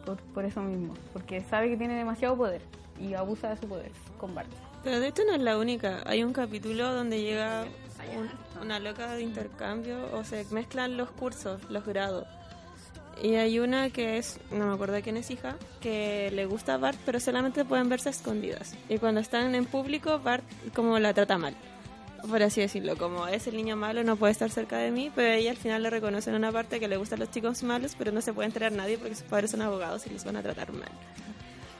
[0.07, 2.63] Por, por eso mismo, porque sabe que tiene demasiado poder
[2.99, 4.51] y abusa de su poder con Bart.
[4.83, 6.03] Pero de hecho no es la única.
[6.07, 7.67] Hay un capítulo donde llega
[8.17, 12.27] un- una loca de intercambio o se mezclan los cursos, los grados.
[13.23, 16.75] Y hay una que es, no me acuerdo de quién es hija, que le gusta
[16.75, 18.75] a Bart, pero solamente pueden verse a escondidas.
[18.89, 21.55] Y cuando están en público, Bart como la trata mal.
[22.29, 25.33] Por así decirlo, como es el niño malo, no puede estar cerca de mí, pero
[25.33, 28.13] ella al final le reconoce en una parte que le gustan los chicos malos, pero
[28.13, 30.73] no se puede enterar nadie porque sus padres son abogados y les van a tratar
[30.73, 30.89] mal.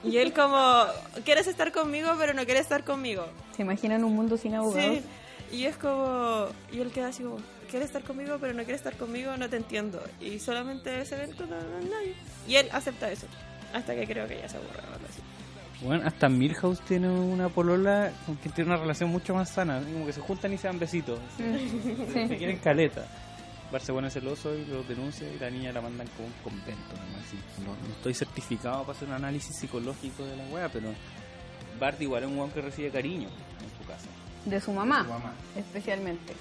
[0.03, 0.83] Y él como,
[1.25, 3.25] quieres estar conmigo, pero no quieres estar conmigo.
[3.55, 4.95] ¿Se imaginan un mundo sin abogados?
[4.97, 5.03] Sí,
[5.51, 6.47] y es como.
[6.71, 7.37] Y él queda así como:
[7.69, 10.01] Quiere estar conmigo, pero no quiere estar conmigo, no te entiendo.
[10.19, 12.15] Y solamente se ven con nadie.
[12.47, 13.27] Y él acepta eso.
[13.73, 15.21] Hasta que creo que ya se aburre o algo así.
[15.85, 19.81] Bueno, hasta Milhouse tiene una polola con quien tiene una relación mucho más sana.
[19.81, 21.19] Como que se juntan y se dan besitos.
[21.37, 23.05] Se quieren caleta.
[23.71, 26.93] Bart se pone celoso y lo denuncia y la niña la mandan como un convento.
[26.93, 27.19] ¿no?
[27.19, 30.89] Así, no, no estoy certificado para hacer un análisis psicológico de la wea, pero
[31.79, 33.29] Bart igual es un weón que recibe cariño
[34.43, 34.49] su.
[34.49, 35.05] De su mamá,
[35.53, 36.33] Su especialmente.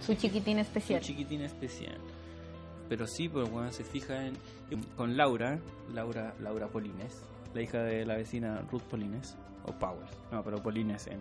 [0.00, 1.00] Su chiquitín especial.
[1.00, 1.98] Un chiquitín especial.
[2.88, 4.36] Pero sí, pues bueno, se fija en
[4.96, 5.58] con Laura,
[5.92, 7.22] Laura, Laura Polines,
[7.54, 10.10] la hija de la vecina Ruth Polines, o Powers.
[10.30, 11.20] No, pero Polines en,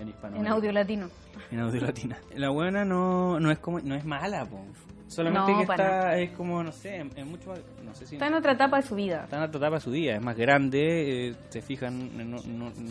[0.00, 0.36] en hispano.
[0.36, 1.08] En audio latino.
[1.50, 2.18] En audio latina.
[2.34, 4.60] La buena no, no es como no es mala, po.
[5.08, 8.26] Solamente No, que está es como no sé, es mucho más- no sé si Está
[8.26, 9.24] en otra etapa de su vida.
[9.24, 12.34] está en otra etapa de su día, es más grande, eh, se fijan en,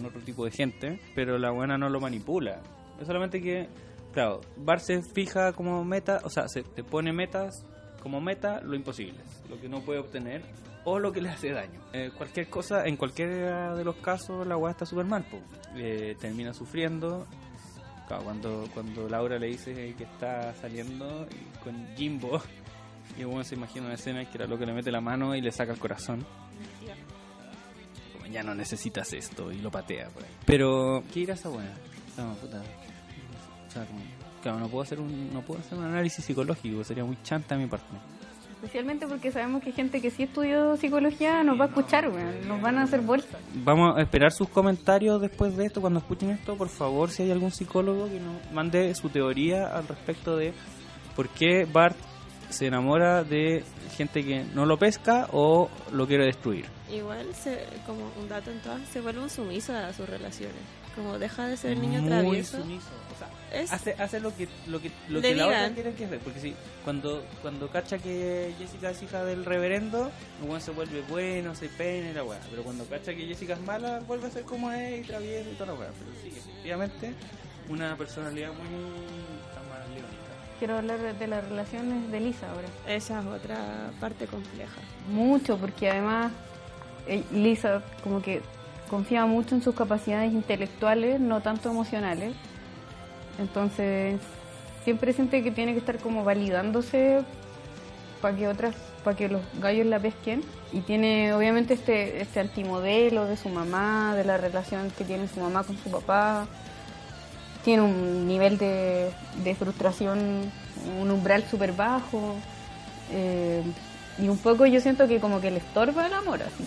[0.04, 2.60] otro tipo de gente, pero la buena no lo manipula.
[3.00, 3.68] Es solamente que,
[4.14, 7.64] claro, Bar se fija como meta, o sea, se te pone metas
[8.08, 10.42] como meta lo imposible, lo que no puede obtener
[10.86, 11.82] o lo que le hace daño.
[11.92, 15.42] Eh, cualquier cosa, en cualquiera de los casos, la weá está súper mal, po.
[15.76, 17.28] Eh, termina sufriendo.
[18.08, 21.28] Claro, cuando, cuando Laura le dice que está saliendo
[21.62, 22.42] con Jimbo
[23.20, 25.42] y uno se imagina una escena que era lo que le mete la mano y
[25.42, 26.26] le saca el corazón.
[28.32, 30.32] Ya no necesitas esto y lo patea por ahí.
[30.46, 31.74] Pero, ¿qué irá esa buena?
[32.16, 32.62] No, puta.
[33.68, 34.00] O sea, como,
[34.48, 37.64] claro, no puedo hacer un, no puedo hacer un análisis psicológico, sería muy chanta de
[37.64, 37.88] mi parte.
[38.54, 42.48] Especialmente porque sabemos que gente que sí estudió psicología nos va a escuchar, weón.
[42.48, 43.38] Nos van a hacer bolsa.
[43.54, 47.32] Vamos a esperar sus comentarios después de esto, cuando escuchen esto, por favor, si hay
[47.32, 50.54] algún psicólogo que nos mande su teoría al respecto de
[51.16, 51.98] por qué Bart
[52.50, 53.66] se enamora de
[53.98, 56.66] gente que no lo pesca o lo quiere destruir.
[56.90, 60.87] Igual, se, como un dato en todas, se vuelve un sumiso a sus relaciones.
[60.98, 62.58] Como deja de ser el niño Muy travieso.
[62.60, 62.88] sumiso.
[63.16, 66.06] O sea, Es- hace, hace lo que lo que, lo que la otra quiere que
[66.06, 66.20] hacer.
[66.20, 71.02] Porque si cuando, cuando cacha que Jessica es hija del reverendo, el weón se vuelve
[71.08, 72.40] bueno, se peina y la weá.
[72.50, 75.54] Pero cuando cacha que Jessica es mala, vuelve a ser como es y travieso y
[75.54, 75.90] toda la weá.
[75.98, 77.14] Pero sí, efectivamente,
[77.70, 79.08] una personalidad muy.
[80.60, 82.68] Quiero hablar de- de las relaciones de Lisa ahora.
[82.88, 84.74] Esa es otra parte compleja.
[85.08, 86.32] Mucho, porque además
[87.08, 88.42] eh, Lisa como que
[88.90, 92.34] confía mucho en sus capacidades intelectuales, no tanto emocionales.
[93.40, 94.20] Entonces
[94.84, 97.22] siempre siente que tiene que estar como validándose
[98.22, 100.44] para que otras, para que los gallos la pesquen.
[100.72, 105.40] Y tiene obviamente este, este antimodelo de su mamá, de la relación que tiene su
[105.40, 106.48] mamá con su papá.
[107.64, 109.12] Tiene un nivel de,
[109.44, 110.52] de frustración,
[111.02, 112.36] un umbral súper bajo.
[113.12, 113.64] Eh,
[114.20, 116.66] y un poco yo siento que como que le estorba el amor, así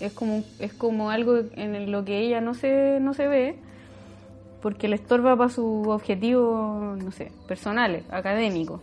[0.00, 3.58] es como es como algo en lo que ella no se no se ve
[4.60, 8.80] porque le estorba para sus objetivos, no sé, personales, académicos.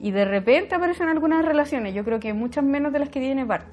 [0.00, 3.44] Y de repente aparecen algunas relaciones, yo creo que muchas menos de las que tiene
[3.44, 3.66] Bart.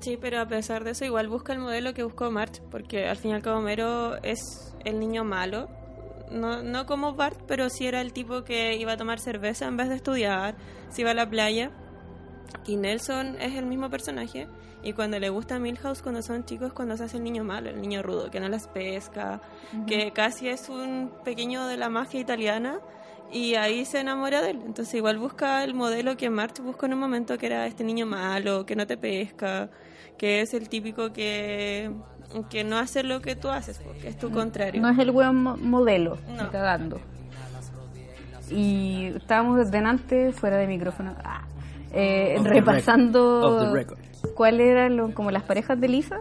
[0.00, 3.16] Sí, pero a pesar de eso, igual busca el modelo que buscó March, porque al
[3.16, 5.68] fin y al cabo Homero es el niño malo.
[6.30, 9.78] No, no como Bart, pero sí era el tipo que iba a tomar cerveza en
[9.78, 10.56] vez de estudiar,
[10.90, 11.70] se iba a la playa.
[12.66, 14.46] Y Nelson es el mismo personaje.
[14.82, 17.68] Y cuando le gusta a Milhouse cuando son chicos, cuando se hace el niño malo,
[17.68, 19.40] el niño rudo, que no las pesca,
[19.86, 22.78] que casi es un pequeño de la mafia italiana.
[23.30, 24.60] Y ahí se enamora de él.
[24.64, 28.06] Entonces igual busca el modelo que March buscó en un momento, que era este niño
[28.06, 29.68] malo, que no te pesca,
[30.16, 31.90] que es el típico que,
[32.48, 34.80] que no hace lo que tú haces, porque es tu contrario.
[34.80, 36.50] No es el buen mo- modelo, No.
[36.50, 36.98] cagando.
[38.50, 41.42] Y estábamos delante, fuera de micrófono, ah,
[41.92, 43.72] eh, Off the repasando
[44.38, 46.16] cuáles eran los- como las parejas de Lisa.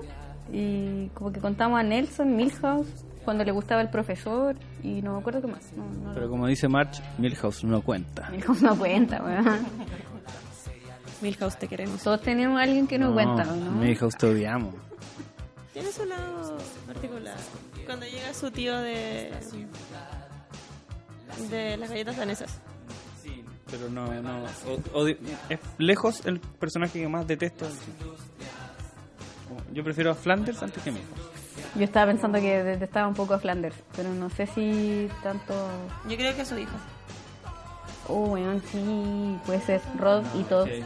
[0.51, 2.87] Y como que contamos a Nelson, Milhouse,
[3.23, 5.71] cuando le gustaba el profesor, y no me acuerdo qué más.
[5.75, 8.29] No, no- Pero como dice March, Milhouse no cuenta.
[8.31, 9.45] Milhouse no cuenta, weón.
[11.21, 12.01] Milhouse, te queremos.
[12.01, 13.71] Todos tenemos a alguien que no, cuenta, ¿no?
[13.71, 14.73] Milhouse te odiamos.
[15.73, 17.35] Tiene su lado particular.
[17.85, 19.31] Cuando llega su tío de.
[21.51, 22.59] de las galletas danesas.
[23.69, 24.45] Pero no, no.
[24.93, 27.67] o- es lejos el personaje que más detesto.
[29.73, 31.09] Yo prefiero a Flanders antes que Milhouse.
[31.75, 35.53] Yo estaba pensando que detestaba un poco a Flanders, pero no sé si tanto...
[36.07, 36.71] Yo creo que su hijo.
[38.07, 40.69] Oh, weón, sí, puede ser Rod y todos.
[40.69, 40.83] Sí.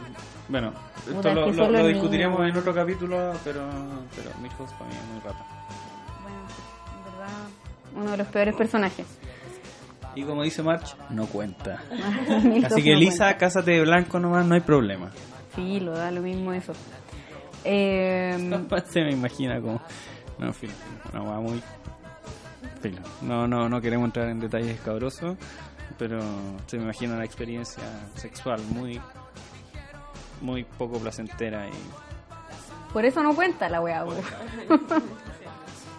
[0.48, 0.72] Bueno,
[1.08, 2.50] esto lo, lo- lo discutiremos niño.
[2.52, 3.62] en otro capítulo, pero,
[4.16, 5.46] pero Milhouse para mí es muy rata.
[6.22, 6.38] Bueno,
[6.98, 7.38] en verdad,
[7.94, 9.06] uno de los peores personajes.
[10.14, 11.82] Y como dice March, no cuenta.
[12.66, 13.38] Así que no Lisa, cuenta.
[13.38, 15.10] cásate de blanco nomás, no hay problema.
[15.54, 16.72] Sí, lo da lo mismo eso.
[17.64, 18.36] Eh,
[18.88, 19.80] Se me imagina como...
[20.36, 20.72] No, filo,
[21.12, 21.62] una hueá muy...
[22.80, 23.00] Filo.
[23.20, 25.36] No, no, no queremos entrar en detalles escabrosos,
[25.96, 26.18] pero
[26.66, 27.84] se me imagina una experiencia
[28.16, 29.00] sexual muy...
[30.40, 32.92] Muy poco placentera y...
[32.92, 34.04] por eso no cuenta la weá.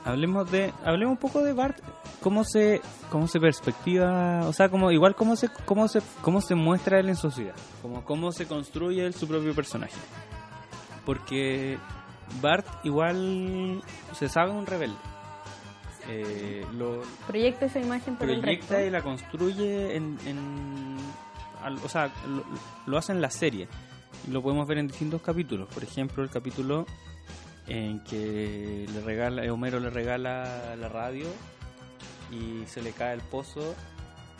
[0.06, 1.78] Hablemos de, hablemos un poco de Bart,
[2.22, 6.56] cómo se, cómo se perspectiva, o sea, como igual cómo se, cómo se, cómo se
[6.56, 9.96] muestra él en sociedad, como cómo se construye él su propio personaje,
[11.06, 11.78] porque
[12.42, 13.82] Bart igual
[14.14, 14.98] se sabe un rebelde,
[16.10, 20.98] eh, lo Proyecta esa imagen por proyecta y la construye en, en
[21.64, 22.44] al- o sea, lo,
[22.88, 23.70] lo hace en la serie.
[24.28, 25.68] Y lo podemos ver en distintos capítulos.
[25.74, 26.86] Por ejemplo, el capítulo
[27.68, 31.28] en que le regala, Homero le regala la radio
[32.32, 33.76] y se le cae el pozo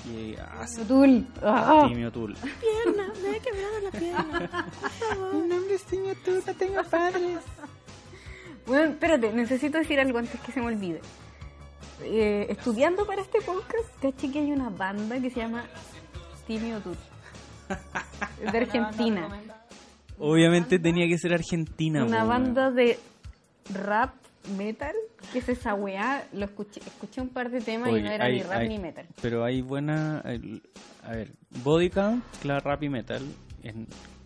[0.06, 1.26] y hace Tul.
[1.88, 2.36] Timmy O'Toole.
[2.36, 4.68] Pierna, me he quebrado la pierna.
[5.34, 7.40] Mi nombre es Timmy O'Toole, no tengo padres.
[8.66, 11.02] Bueno, espérate, necesito decir algo antes que se me olvide.
[12.02, 15.64] Eh, estudiando para este podcast, caché que hay una banda que se llama
[16.50, 16.98] O'Toole.
[18.44, 19.30] Es de Argentina.
[20.20, 22.04] Obviamente tenía que ser Argentina.
[22.04, 23.00] Una banda de
[23.74, 24.14] rap
[24.58, 24.94] metal,
[25.32, 26.28] que es esa weá.
[26.34, 28.80] Lo escuché, escuché un par de temas y no era hay- ni rap hay- ni
[28.80, 29.06] metal.
[29.22, 30.20] Pero hay buena.
[31.04, 31.32] A ver,
[31.64, 33.22] Body Count, claro, rap y metal.
[33.62, 33.74] Es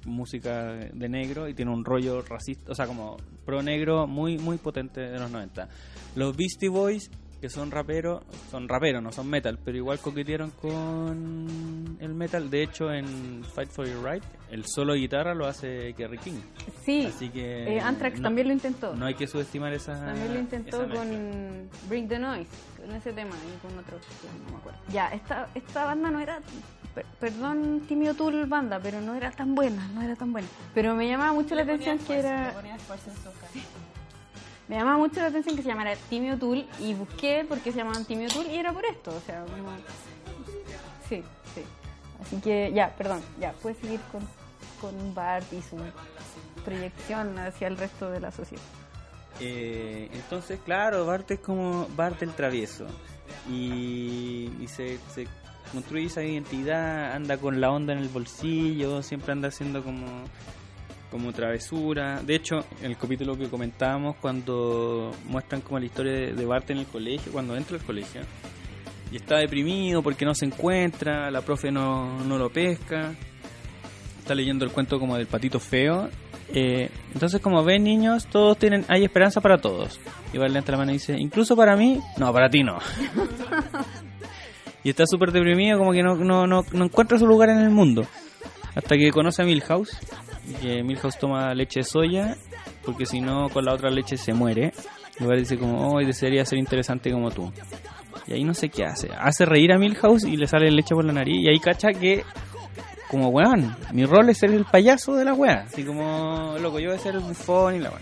[0.06, 4.58] música de negro y tiene un rollo racista, o sea, como pro negro muy, muy
[4.58, 5.68] potente de los 90.
[6.16, 11.98] Los Beastie Boys, que son raperos, son raperos, no son metal, pero igual coquetearon con
[12.00, 12.50] el metal.
[12.50, 16.40] De hecho, en Fight for Your Right, el solo de guitarra lo hace Kerry King.
[16.84, 17.76] Sí, Así que.
[17.78, 18.96] eh, Anthrax no- también lo intentó.
[18.96, 19.94] No hay que subestimar esa.
[19.94, 23.98] También lo intentó con Bring the Noise, con ese tema y con otro,
[24.46, 24.80] no me acuerdo.
[24.92, 26.40] Ya, esta, esta banda no era,
[26.96, 30.48] per- perdón Timmy O'Toole banda, pero no era tan buena, no era tan buena.
[30.74, 32.54] Pero me llamaba mucho la atención que era,
[34.68, 37.80] me llamaba mucho la atención que se llamara Timmy O'Toole y busqué por qué se
[37.80, 39.70] llamaban Timmy O'Toole y era por esto, o sea, como...
[41.08, 41.24] Sí,
[41.56, 41.62] sí.
[42.22, 44.22] Así que ya, perdón, ya, puedes seguir con,
[44.82, 45.78] con Bart y su
[46.66, 48.64] proyección hacia el resto de la sociedad.
[49.40, 52.88] Eh, entonces, claro, Bart es como Bart el travieso.
[53.50, 55.28] Y, y se, se
[55.72, 60.08] construye esa identidad, anda con la onda en el bolsillo, siempre anda haciendo como,
[61.12, 62.22] como travesura.
[62.22, 66.80] De hecho, en el capítulo que comentábamos, cuando muestran como la historia de, Bart en
[66.80, 68.22] el colegio, cuando entra al colegio,
[69.12, 73.14] y está deprimido porque no se encuentra, la profe no, no lo pesca,
[74.20, 76.10] está leyendo el cuento como del patito feo.
[76.54, 80.00] Eh, entonces, como ven niños, todos tienen, hay esperanza para todos.
[80.34, 82.80] Y va levanta la mano y dice, incluso para mí, no, para ti no.
[84.84, 87.70] y está súper deprimido, como que no, no, no, no encuentra su lugar en el
[87.70, 88.06] mundo.
[88.76, 89.98] Hasta que conoce a Milhouse,
[90.48, 92.38] y que Milhouse toma leche de soya,
[92.86, 94.72] porque si no, con la otra leche se muere.
[95.20, 97.52] Igual dice como, oh, desearía ser interesante como tú.
[98.28, 99.10] Y ahí no sé qué hace.
[99.18, 101.44] Hace reír a Milhouse y le sale leche por la nariz.
[101.44, 102.24] Y ahí cacha que,
[103.10, 105.66] como weón, mi rol es ser el payaso de la wea.
[105.68, 108.00] Así como, loco, yo voy a ser el bufón y la wea.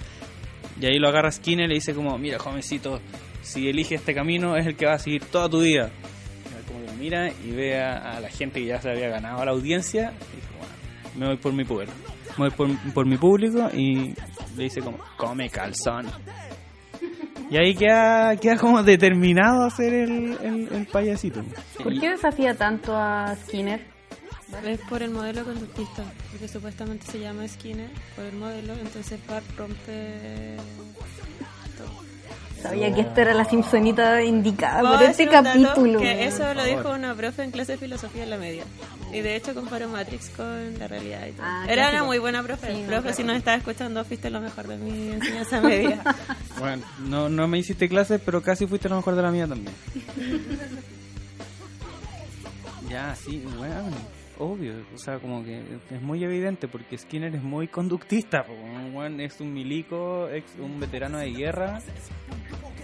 [0.79, 2.99] Y ahí lo agarra Skinner y le dice como, mira, jovencito,
[3.41, 5.89] si eliges este camino es el que va a seguir toda tu vida.
[6.49, 9.51] Y como mira y ve a, la gente que ya se había ganado a la
[9.51, 10.13] audiencia.
[10.33, 10.73] Y dice, bueno,
[11.17, 11.87] me voy por mi poder.
[12.37, 14.13] Voy por, por mi público y
[14.55, 16.07] le dice como, come calzón.
[17.49, 21.43] Y ahí queda, queda como determinado a ser el, el, el payasito.
[21.81, 23.81] ¿Por qué desafía tanto a Skinner?
[24.63, 29.45] Es por el modelo conductista, porque supuestamente se llama Skinner por el modelo, entonces Bart
[29.57, 30.55] rompe
[31.77, 32.04] todo.
[32.69, 35.99] Sabía que esta era la Simpsonita indicada por este capítulo.
[35.99, 38.63] Que eso lo dijo una profe en clase de filosofía en la media.
[39.13, 41.45] Y de hecho comparó Matrix con la realidad y todo.
[41.47, 41.95] Ah, Era clásico.
[41.95, 42.73] una muy buena profe.
[42.73, 46.01] Sí, no, profe, si nos estás escuchando, fuiste lo mejor de mi enseñanza media.
[46.59, 49.75] Bueno, no, no me hiciste clases, pero casi fuiste lo mejor de la mía también.
[52.89, 53.83] ya, sí, bueno,
[54.39, 54.73] obvio.
[54.93, 55.61] O sea, como que
[55.91, 58.45] es muy evidente porque Skinner es muy conductista.
[58.45, 58.53] po,
[59.03, 61.81] es un milico, ex, un veterano de guerra.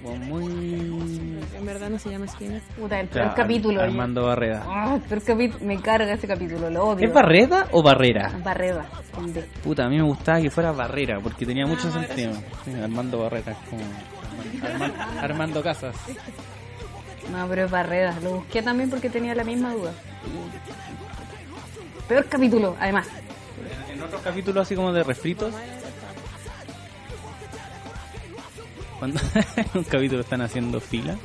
[0.02, 1.40] Como muy.
[1.58, 2.62] En verdad no se llama Skinner.
[2.80, 3.82] Puta, el peor Ya, capítulo.
[3.82, 4.64] Ar- Armando Barreda.
[4.68, 5.66] Ah, el peor capítulo.
[5.66, 7.08] Me carga ese capítulo, lo odio.
[7.08, 8.32] ¿Es Barreda o Barrera?
[8.44, 9.44] Barreda, con D.
[9.64, 12.34] Puta, a mí me gustaba que fuera Barrera porque tenía mucho sentido.
[12.66, 13.84] Sí, Armando Barrera es como.
[14.66, 15.96] Armando Arman- Armando Casas.
[17.32, 18.18] No, pero es Barreda.
[18.24, 19.92] Lo busqué también porque tenía la misma duda.
[22.08, 23.08] Peor capítulo, además.
[23.94, 25.54] En otros capítulos así como de refritos.
[29.02, 31.18] Cuando en un capítulo están haciendo fila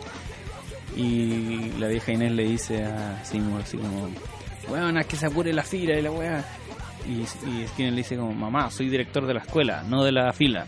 [0.96, 4.08] y la vieja Inés le dice a Seymour así como,
[5.06, 6.42] que se apure la fila y la weá.
[7.06, 7.26] Y,
[7.76, 10.66] y le dice como, mamá, soy director de la escuela, no de la fila.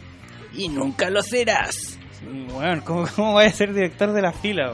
[0.52, 1.97] Y nunca lo serás.
[2.26, 4.72] Weón, ¿cómo, ¿cómo voy a ser director de la fila?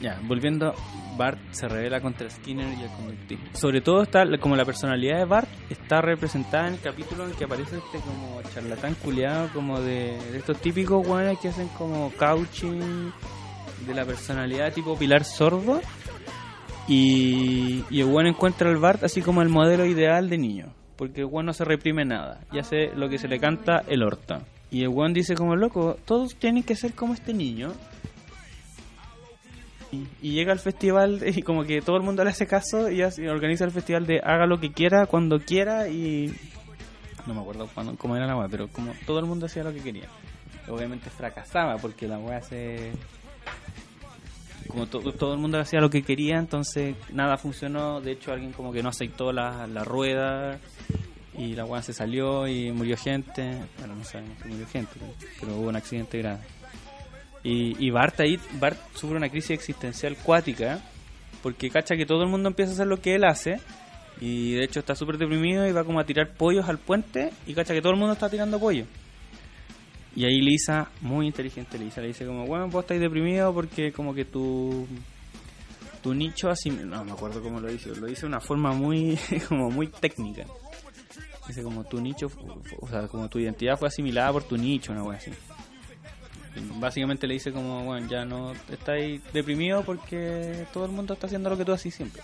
[0.00, 0.74] ya, volviendo,
[1.16, 3.46] Bart se revela contra Skinner y el conductismo.
[3.54, 7.44] Sobre todo está como la personalidad de Bart está representada en el capítulo en que
[7.44, 13.12] aparece este como charlatán culiado, como de, estos típicos weones que hacen como couching
[13.86, 15.80] de la personalidad tipo Pilar Sordo.
[16.88, 20.74] Y, y el weón encuentra al Bart así como el modelo ideal de niño.
[20.96, 24.02] Porque el weón no se reprime nada y hace lo que se le canta el
[24.02, 24.38] orto.
[24.76, 27.72] Y el weón dice como loco, todos tienen que ser como este niño.
[30.20, 33.64] Y, llega al festival y como que todo el mundo le hace caso y organiza
[33.64, 36.30] el festival de haga lo que quiera, cuando quiera y...
[37.26, 39.72] No me acuerdo cuándo, cómo era la weá, pero como todo el mundo hacía lo
[39.72, 40.08] que quería.
[40.68, 42.92] Obviamente fracasaba porque la weá se...
[44.68, 48.02] Como to- todo el mundo hacía lo que quería, entonces nada funcionó.
[48.02, 50.58] De hecho, alguien como que no aceptó la, la rueda
[51.38, 53.58] y la weá se salió y murió gente.
[53.78, 54.92] Bueno, no sabemos si murió gente,
[55.40, 56.40] pero, hubo un accidente grave.
[57.42, 60.80] Y, y Bart ahí, Bart sufre una crisis existencial cuática
[61.42, 63.60] porque cacha que todo el mundo empieza a hacer lo que él hace
[64.20, 67.54] y de hecho está súper deprimido y va como a tirar pollos al puente y
[67.54, 68.88] cacha que todo el mundo está tirando pollos.
[70.16, 74.14] Y ahí Lisa, muy inteligente Lisa, le dice como, bueno, vos estáis deprimido porque como
[74.14, 74.86] que tu
[76.02, 79.18] tu nicho así, no me acuerdo cómo lo dice, lo dice de una forma muy
[79.48, 80.46] como muy técnica.
[81.46, 82.30] Dice como tu nicho,
[82.80, 85.30] o sea, como tu identidad fue asimilada por tu nicho, una wea así.
[86.56, 91.26] Y básicamente le dice como, bueno, ya no estáis deprimido porque todo el mundo está
[91.26, 92.22] haciendo lo que tú haces siempre.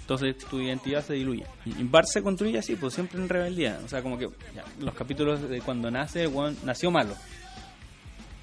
[0.00, 1.44] Entonces tu identidad se diluye.
[1.64, 3.78] Y Bart se construye así, pues siempre en rebeldía.
[3.84, 7.14] O sea, como que ya, los capítulos de cuando nace, weón nació malo.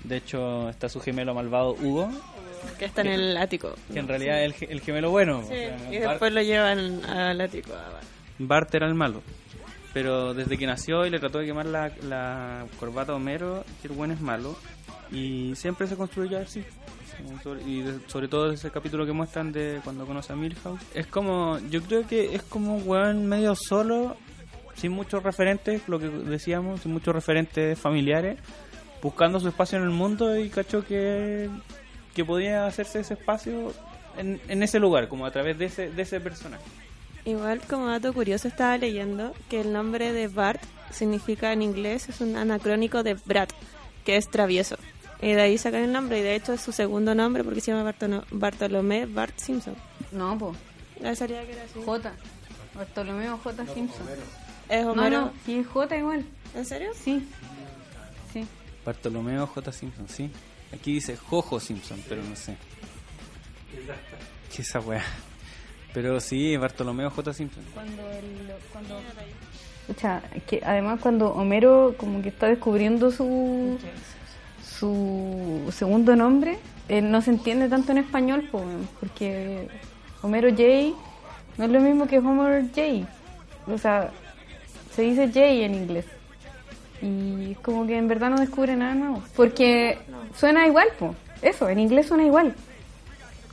[0.04, 2.10] De hecho, está su gemelo malvado Hugo,
[2.80, 3.74] Que está en el ático.
[3.92, 5.40] que en realidad es el, el gemelo bueno.
[5.40, 7.72] o Sí, sea, y Bart- después lo llevan al ático.
[7.76, 8.08] ah, bueno.
[8.40, 9.22] Bart era el malo.
[9.96, 13.94] Pero desde que nació y le trató de quemar la, corbata a Homero, que el
[13.94, 14.58] buen es malo.
[15.10, 16.66] Y siempre se construyó así.
[17.66, 20.82] Y sobre todo ese capítulo que muestran de cuando conoce a Milhouse.
[20.94, 24.18] Es como, yo creo que es como un weón medio solo,
[24.76, 28.38] sin muchos referentes, lo que decíamos, sin muchos referentes familiares,
[29.02, 31.50] buscando su espacio en el mundo y cachó que,
[32.14, 33.72] que podía hacerse ese espacio
[34.18, 36.66] en, en ese lugar, como a través de ese, de ese personaje.
[37.26, 40.62] Igual como dato curioso estaba leyendo que el nombre de Bart
[40.92, 43.52] significa en inglés, es un anacrónico de Brat,
[44.06, 44.78] que es travieso.
[45.22, 47.72] Y de ahí sacan el nombre y de hecho es su segundo nombre porque se
[47.72, 49.76] llama Bartono- Bartolomé Bart Simpson.
[50.12, 50.56] No, pues.
[51.02, 51.82] Ya sabía que era así.
[51.84, 52.14] J.
[52.76, 53.66] Bartolomeo J.
[53.74, 54.06] Simpson.
[54.70, 55.22] Es No, Homero.
[55.22, 56.26] no, sí es J igual.
[56.54, 56.92] ¿En serio?
[57.04, 57.28] Sí.
[58.34, 58.46] Sí.
[58.86, 59.72] Bartolomeo J.
[59.72, 60.30] Simpson, sí.
[60.74, 62.56] Aquí dice Jojo Simpson, pero no sé.
[64.54, 65.04] ¿Qué es esa weá?
[65.96, 67.34] Pero sí, Bartolomeo J.
[67.34, 67.64] Simpson.
[67.74, 69.00] Cuando el, cuando
[69.88, 73.78] Escucha, que además cuando Homero como que está descubriendo su
[74.62, 76.58] su segundo nombre,
[76.90, 78.62] eh, no se entiende tanto en español, po,
[79.00, 79.70] porque
[80.22, 80.64] Homero J
[81.58, 83.08] no es lo mismo que Homer J.
[83.68, 84.12] O sea,
[84.94, 86.06] se dice J en inglés.
[87.02, 89.24] Y es como que en verdad no descubre nada nuevo.
[89.36, 89.98] Porque
[90.36, 91.16] suena igual, po.
[91.42, 92.54] Eso, en inglés suena igual.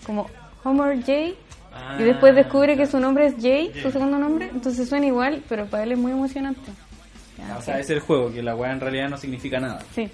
[0.05, 0.29] Como
[0.65, 1.35] Homer J.
[1.99, 5.67] Y después descubre que su nombre es Jay, su segundo nombre, entonces suena igual, pero
[5.67, 6.71] para él es muy emocionante.
[7.39, 9.81] Ya, O sea, es el juego, que la weá en realidad no significa nada.
[9.95, 10.09] Sí,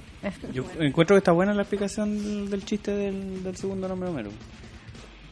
[0.52, 4.14] Yo encuentro que está buena la explicación del, del chiste del, del segundo nombre de
[4.14, 4.30] Homero.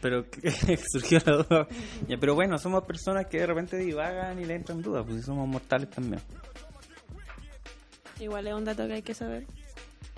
[0.00, 1.68] Pero que surgió la duda.
[2.08, 5.22] Ya, pero bueno, somos personas que de repente divagan y le entran dudas, pues si
[5.26, 6.20] somos mortales también.
[8.20, 9.46] Igual es un dato que hay que saber.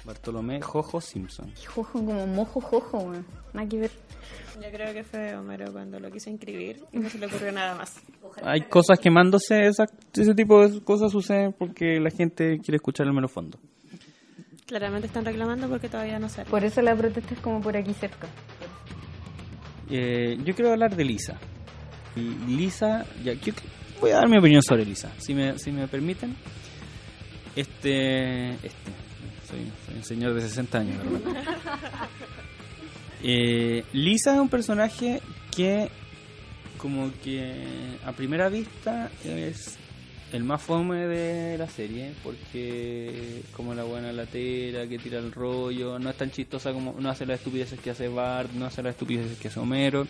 [0.04, 1.52] Bartolomé Jojo Simpson.
[1.66, 3.26] jojo como mojo jojo, weón.
[3.52, 3.90] Nada que ver.
[4.56, 7.74] Yo creo que fue Homero cuando lo quiso inscribir y no se le ocurrió nada
[7.76, 7.94] más.
[8.42, 13.12] Hay cosas quemándose, esa- ese tipo de cosas suceden porque la gente quiere escuchar el
[13.12, 13.58] mero fondo.
[14.66, 16.50] Claramente están reclamando porque todavía no sale.
[16.50, 18.26] Por eso la protesta es como por aquí cerca.
[19.90, 21.38] Eh, yo quiero hablar de Lisa.
[22.16, 22.20] Y
[22.50, 23.52] Lisa, ya, yo
[24.00, 26.34] voy a dar mi opinión sobre Lisa, si me, si me permiten.
[27.56, 28.92] Este, este,
[29.48, 30.96] soy, soy un señor de 60 años.
[33.20, 35.20] Eh, Lisa es un personaje
[35.50, 35.90] que,
[36.76, 39.76] como que a primera vista, es
[40.32, 45.98] el más fome de la serie, porque como la buena latera que tira el rollo,
[45.98, 48.94] no es tan chistosa como no hace las estupideces que hace Bart, no hace las
[48.94, 50.06] estupideces que hace Homero.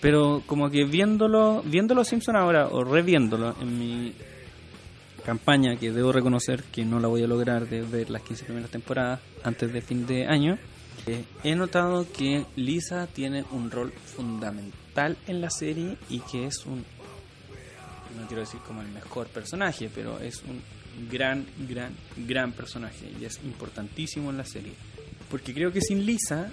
[0.00, 4.12] Pero como que viéndolo, viendo los Simpson ahora o reviéndolo en mi
[5.26, 8.70] campaña que debo reconocer que no la voy a lograr de ver las 15 primeras
[8.70, 10.56] temporadas antes de fin de año,
[11.06, 16.64] eh, he notado que Lisa tiene un rol fundamental en la serie y que es
[16.64, 16.84] un
[18.16, 20.62] no quiero decir como el mejor personaje, pero es un
[21.10, 24.72] gran, gran, gran personaje y es importantísimo en la serie.
[25.30, 26.50] Porque creo que sin Lisa,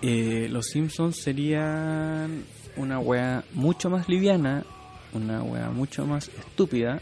[0.00, 2.44] eh, los Simpsons serían
[2.76, 4.64] una wea mucho más liviana,
[5.12, 7.00] una wea mucho más estúpida.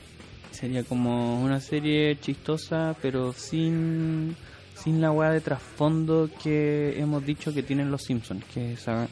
[0.50, 4.34] Sería como una serie chistosa, pero sin,
[4.74, 9.08] sin la wea de trasfondo que hemos dicho que tienen los Simpsons, que esa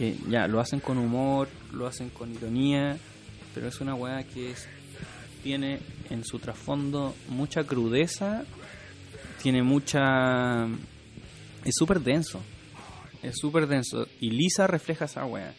[0.00, 2.96] que ya lo hacen con humor, lo hacen con ironía,
[3.54, 4.66] pero es una weá que es,
[5.42, 5.78] tiene
[6.08, 8.44] en su trasfondo mucha crudeza,
[9.42, 10.64] tiene mucha...
[11.64, 12.40] es súper denso,
[13.22, 15.52] es súper denso, y Lisa refleja esa weá,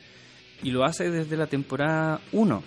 [0.63, 2.63] y lo hace desde la temporada 1.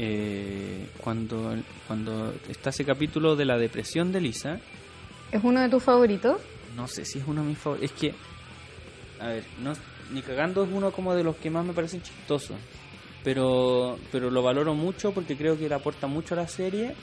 [0.00, 1.56] Eh, cuando,
[1.86, 4.60] cuando está ese capítulo de la depresión de Lisa,
[5.32, 6.40] ¿Es uno de tus favoritos?
[6.76, 7.90] no sé si es uno de mis favoritos.
[7.90, 8.14] Es que,
[9.20, 9.72] a ver, no,
[10.12, 12.56] ni cagando es uno como de los que más me parecen chistosos.
[13.24, 16.94] Pero, pero lo valoro mucho porque creo que le aporta mucho a la serie.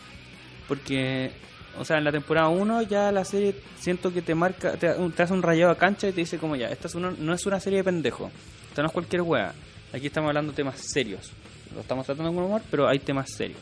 [0.68, 1.32] Porque,
[1.78, 5.24] o sea, en la temporada 1 ya la serie siento que te marca, te, te
[5.24, 7.46] hace un rayado a cancha y te dice como ya, esta es una, no es
[7.46, 8.32] una serie de pendejos.
[8.70, 9.54] Esta no es cualquier wea.
[9.96, 11.32] Aquí estamos hablando de temas serios.
[11.74, 13.60] Lo estamos tratando con humor, pero hay temas serios.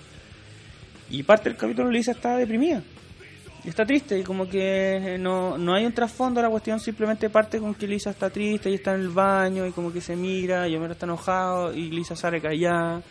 [1.11, 2.81] Y parte del capítulo Lisa está deprimida.
[3.63, 7.59] Está triste y como que no, no hay un trasfondo a la cuestión, simplemente parte
[7.59, 10.67] con que Lisa está triste y está en el baño y como que se mira
[10.67, 13.03] y Homero está enojado y Lisa sale callada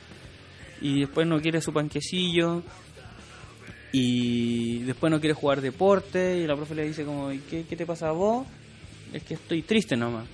[0.80, 2.64] y después no quiere su panquecillo
[3.92, 7.76] y después no quiere jugar deporte y la profe le dice como, ¿y qué, qué
[7.76, 8.46] te pasa a vos?
[9.12, 10.26] Es que estoy triste nomás.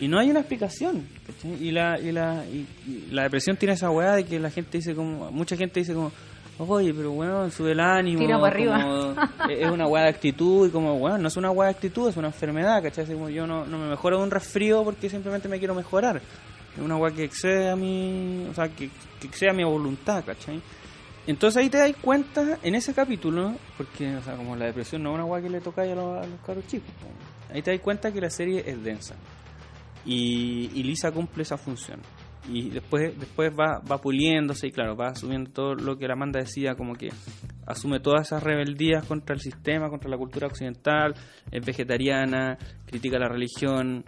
[0.00, 1.06] Y no hay una explicación.
[1.26, 1.62] ¿cachai?
[1.62, 4.78] Y la, y la, y- y la depresión tiene esa weá de que la gente
[4.78, 6.10] dice como, mucha gente dice como,
[6.58, 8.18] oye, pero bueno, sube el ánimo.
[8.20, 8.82] Tira para arriba.
[8.82, 12.08] como, es una weá de actitud y como, bueno, no es una weá de actitud,
[12.08, 13.06] es una enfermedad, ¿cachai?
[13.06, 16.16] Como yo no, no me mejoro de un resfrío porque simplemente me quiero mejorar.
[16.76, 18.88] Es una weá que excede a mi, o sea, que,
[19.20, 20.60] que excede a mi voluntad, ¿cachai?
[21.26, 25.10] Entonces ahí te das cuenta, en ese capítulo, porque, o sea, como la depresión no
[25.10, 26.88] es una weá que le toca a los, a los caros chicos,
[27.52, 29.14] ahí te das cuenta que la serie es densa.
[30.04, 32.00] Y, y Lisa cumple esa función.
[32.48, 36.40] Y después después va, va puliéndose y claro, va asumiendo todo lo que la Amanda
[36.40, 37.10] decía, como que
[37.66, 41.14] asume todas esas rebeldías contra el sistema, contra la cultura occidental,
[41.50, 44.04] es vegetariana, critica la religión,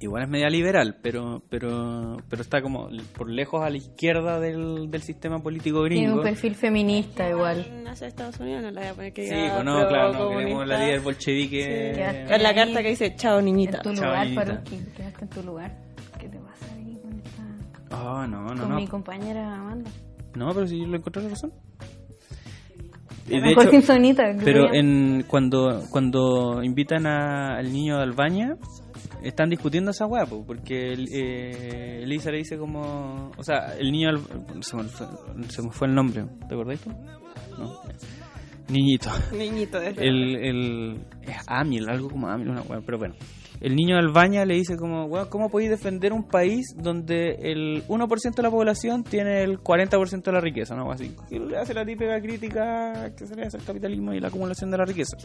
[0.00, 4.90] igual es media liberal, pero pero pero está como por lejos a la izquierda del,
[4.90, 6.16] del sistema político Tiene gringo.
[6.18, 7.82] un perfil feminista igual.
[7.84, 9.88] Nace de Estados Unidos, no la voy a poner que Sí, diga pues no, pro
[9.88, 11.94] claro, no queremos la líder bolchevique.
[11.94, 12.00] Sí,
[12.32, 13.78] Es la carta que dice, chao niñita.
[13.78, 14.44] En tu Chao, lugar, niñita.
[14.46, 15.76] Faruqui, quedaste en tu lugar.
[16.20, 17.42] ¿Qué te pasa ahí con esta...
[17.90, 18.76] Ah, no, no, con no.
[18.76, 19.90] mi compañera Amanda?
[20.36, 21.52] No, pero si yo lo encontré la razón.
[23.28, 24.22] La de mejor hecho- Simpsonita.
[24.42, 28.56] Pero en cuando cuando invitan a- al niño de Albania,
[29.22, 33.30] están discutiendo esa weá, po, porque eh, Lisa le dice como...
[33.36, 34.10] O sea, el niño...
[34.60, 35.06] Se me, fue,
[35.48, 36.90] se me fue el nombre, ¿te acordás tú?
[37.58, 37.80] No.
[38.68, 39.10] Niñito.
[39.32, 43.14] Niñito, desde El, el, es Amil, algo como Amil, una weá, pero bueno.
[43.60, 47.84] El niño de Albania le dice como, weón, ¿cómo podéis defender un país donde el
[47.88, 50.76] 1% de la población tiene el 40% de la riqueza?
[50.76, 50.92] ¿no?
[50.92, 54.28] Así, y le hace la típica crítica que se le hace al capitalismo y la
[54.28, 55.16] acumulación de la riqueza.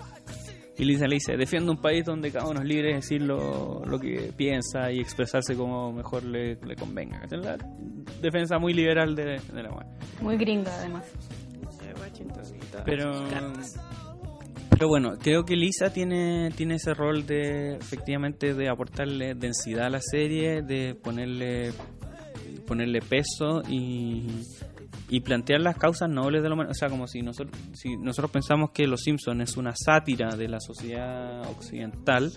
[0.77, 3.85] Y Lisa le dice, defiende un país donde cada uno es libre de decir lo,
[3.85, 7.21] lo que piensa y expresarse como mejor le, le convenga.
[7.25, 7.57] Es la
[8.21, 9.85] defensa muy liberal de, de la weá.
[10.21, 11.05] Muy gringa, además.
[12.85, 13.11] Pero,
[14.69, 19.89] pero bueno, creo que Lisa tiene, tiene ese rol de efectivamente de aportarle densidad a
[19.89, 21.71] la serie, de ponerle
[22.67, 24.25] ponerle peso y,
[25.13, 26.71] y plantear las causas nobles de la humanidad.
[26.71, 30.47] O sea, como si nosotros, si nosotros pensamos que Los Simpsons es una sátira de
[30.47, 32.31] la sociedad occidental,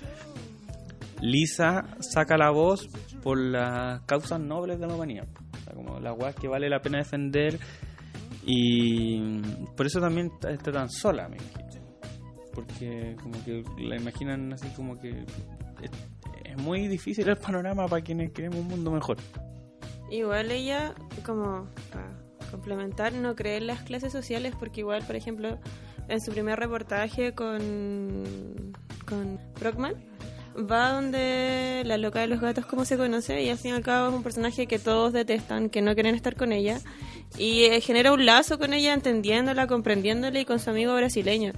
[1.23, 2.87] Lisa saca la voz
[3.23, 5.27] por las causas nobles de la humanidad.
[5.55, 7.59] O sea, como las weas que vale la pena defender
[8.45, 9.41] y
[9.75, 11.83] por eso también está, tan sola, me imagino.
[12.53, 15.25] Porque como que la imaginan así como que
[15.81, 19.17] es, muy difícil el panorama para quienes queremos un mundo mejor.
[20.11, 22.26] Igual ella, como para
[22.57, 25.59] complementar, no cree en las clases sociales porque igual, por ejemplo,
[26.09, 28.73] en su primer reportaje con,
[29.07, 29.95] con Brockman,
[30.57, 33.83] va donde la loca de los gatos, como se conoce, y al fin y al
[33.83, 36.81] cabo es un personaje que todos detestan, que no quieren estar con ella,
[37.37, 41.53] y eh, genera un lazo con ella, entendiéndola, comprendiéndola y con su amigo brasileño,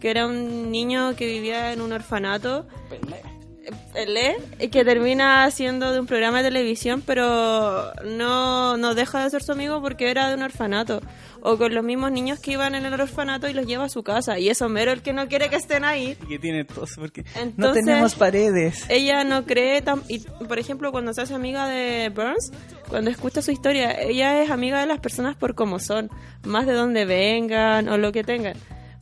[0.00, 2.66] que era un niño que vivía en un orfanato.
[4.58, 9.42] Y que termina siendo de un programa de televisión, pero no, no deja de ser
[9.42, 11.00] su amigo porque era de un orfanato.
[11.44, 14.02] O con los mismos niños que iban en el orfanato y los lleva a su
[14.02, 14.38] casa.
[14.38, 16.16] Y es Homero el que no quiere que estén ahí.
[16.22, 17.24] Y que tiene tos porque
[17.56, 18.84] no tenemos paredes.
[18.88, 20.02] Ella no cree tan...
[20.08, 22.52] Y, por ejemplo, cuando se hace amiga de Burns,
[22.88, 26.10] cuando escucha su historia, ella es amiga de las personas por cómo son,
[26.44, 28.54] más de dónde vengan o lo que tengan.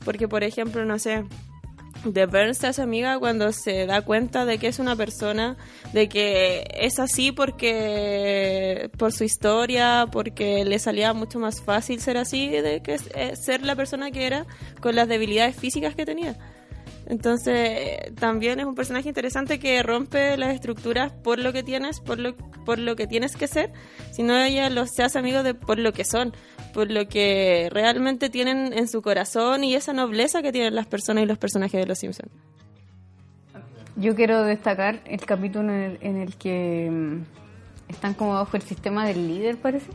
[0.05, 1.25] Porque, por ejemplo, no sé,
[2.05, 5.57] de Burns se amiga cuando se da cuenta de que es una persona,
[5.92, 12.16] de que es así porque por su historia, porque le salía mucho más fácil ser
[12.16, 14.46] así, de que eh, ser la persona que era
[14.80, 16.36] con las debilidades físicas que tenía.
[17.11, 22.21] Entonces, también es un personaje interesante que rompe las estructuras por lo que tienes, por
[22.21, 23.73] lo, por lo que tienes que ser,
[24.13, 26.33] sino ella los se amigos de por lo que son,
[26.73, 31.25] por lo que realmente tienen en su corazón y esa nobleza que tienen las personas
[31.25, 32.31] y los personajes de Los Simpsons.
[33.97, 38.63] Yo quiero destacar el capítulo en el, en el que mm, están como bajo el
[38.63, 39.89] sistema del líder, parece.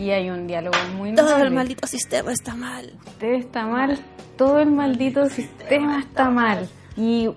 [0.00, 2.92] Y hay un diálogo muy Todo el maldito sistema está mal.
[3.06, 3.98] Usted está mal,
[4.38, 6.68] todo el maldito sistema está mal.
[6.96, 7.28] Y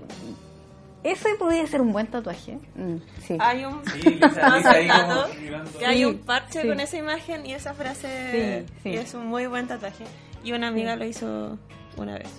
[1.03, 2.57] ese podría ser un buen tatuaje.
[2.75, 2.95] Mm,
[3.27, 3.35] sí.
[3.39, 5.77] Hay un Lisa- Lisa ahí como tatuado, mirando.
[5.77, 6.67] que hay Sí, un parche sí.
[6.69, 8.89] con esa imagen y esa frase Sí, sí.
[8.91, 10.05] y es un muy buen tatuaje.
[10.45, 11.57] Y una amiga lo hizo
[11.97, 12.29] una vez.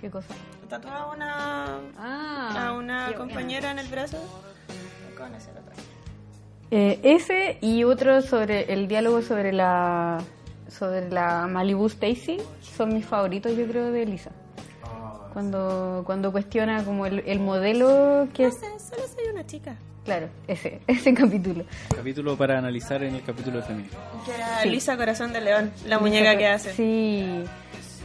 [0.00, 0.28] ¿Qué cosa?
[0.68, 1.66] Tatuaba a una
[1.98, 4.18] Ah, a una compañera en el brazo
[5.16, 5.67] con ese tatuaje.
[6.70, 10.18] Eh, ese y otro sobre el diálogo sobre la
[10.68, 14.30] sobre la Malibu Stacy son mis favoritos yo creo de Lisa
[15.32, 19.76] cuando cuando cuestiona como el, el modelo que No es sé, solo soy una chica.
[20.04, 21.64] claro ese ese capítulo
[21.94, 23.88] Capítulo para analizar en el capítulo de Femini.
[24.26, 24.68] Que era Sí.
[24.68, 26.74] Lisa Corazón de León, la muñeca que hace.
[26.74, 27.44] sí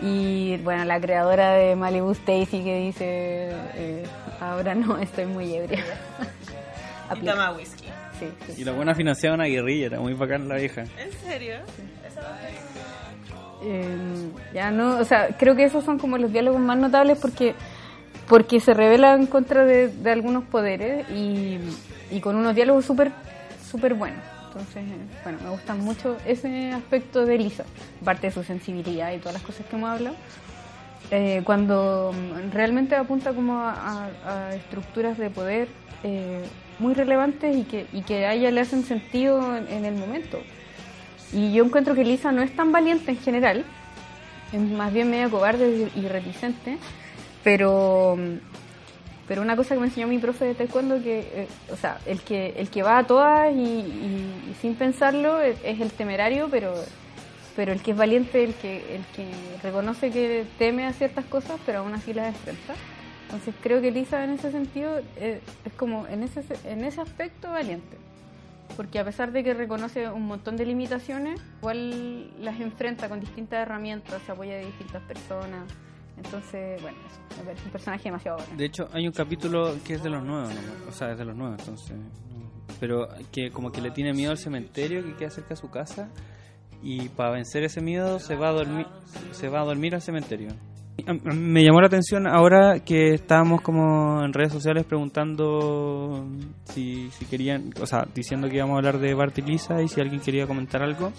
[0.01, 4.03] y bueno la creadora de Malibu Stacy que dice eh,
[4.39, 5.83] ahora no estoy muy ebria
[7.15, 7.82] Y toma whisky.
[8.19, 8.61] Sí, sí.
[8.61, 10.81] Y la buena financiaba una guerrilla, era muy bacán la vieja.
[10.81, 11.55] ¿En serio?
[13.65, 13.97] Eh,
[14.53, 17.55] ya no, o sea, creo que esos son como los diálogos más notables porque
[18.27, 21.59] porque se rebelan en contra de, de algunos poderes y,
[22.11, 23.11] y con unos diálogos súper
[23.69, 24.19] súper buenos.
[24.47, 27.63] Entonces, eh, bueno, me gusta mucho ese aspecto de Lisa,
[28.01, 30.15] aparte de su sensibilidad y todas las cosas que hemos hablado.
[31.11, 35.67] Eh, cuando mm, realmente apunta como a, a- a estructuras de poder
[36.03, 36.43] eh,
[36.83, 40.39] muy relevantes y que, y que a ella le hacen sentido en, el momento.
[41.31, 43.65] Y yo encuentro que Lisa no es tan valiente en general,
[44.51, 46.77] es más bien media cobarde y reticente,
[47.43, 48.17] pero
[49.25, 52.19] pero una cosa que me enseñó mi profe de taekwondo que eh, o sea el
[52.21, 56.73] que el que va a todas y, sin pensarlo es, es el temerario pero
[57.55, 59.25] pero el que es valiente el que el que
[59.63, 62.73] reconoce que teme a ciertas cosas pero aún así las enfrenta
[63.33, 67.49] entonces creo que Lisa en ese sentido eh, es como en ese en ese aspecto
[67.49, 67.97] valiente
[68.75, 73.59] porque a pesar de que reconoce un montón de limitaciones, igual las enfrenta con distintas
[73.61, 75.65] herramientas, se apoya de distintas personas.
[76.17, 78.53] Entonces, bueno, eso, me parece un personaje demasiado bueno.
[78.55, 80.89] De hecho, hay un capítulo que es de los nuevos, ¿no?
[80.89, 81.97] o sea, es de los nuevos, entonces.
[82.79, 86.09] Pero que como que le tiene miedo al cementerio que queda cerca de su casa
[86.81, 88.87] y para vencer ese miedo se va a dormir,
[89.31, 90.49] se va a dormir al cementerio.
[91.23, 96.25] Me llamó la atención ahora que estábamos como en redes sociales preguntando
[96.65, 99.87] si, si querían, o sea, diciendo que íbamos a hablar de Bart y Lisa y
[99.87, 101.11] si alguien quería comentar algo.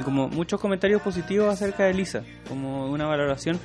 [0.00, 3.58] Y como muchos comentarios positivos acerca de Lisa, como una valoración.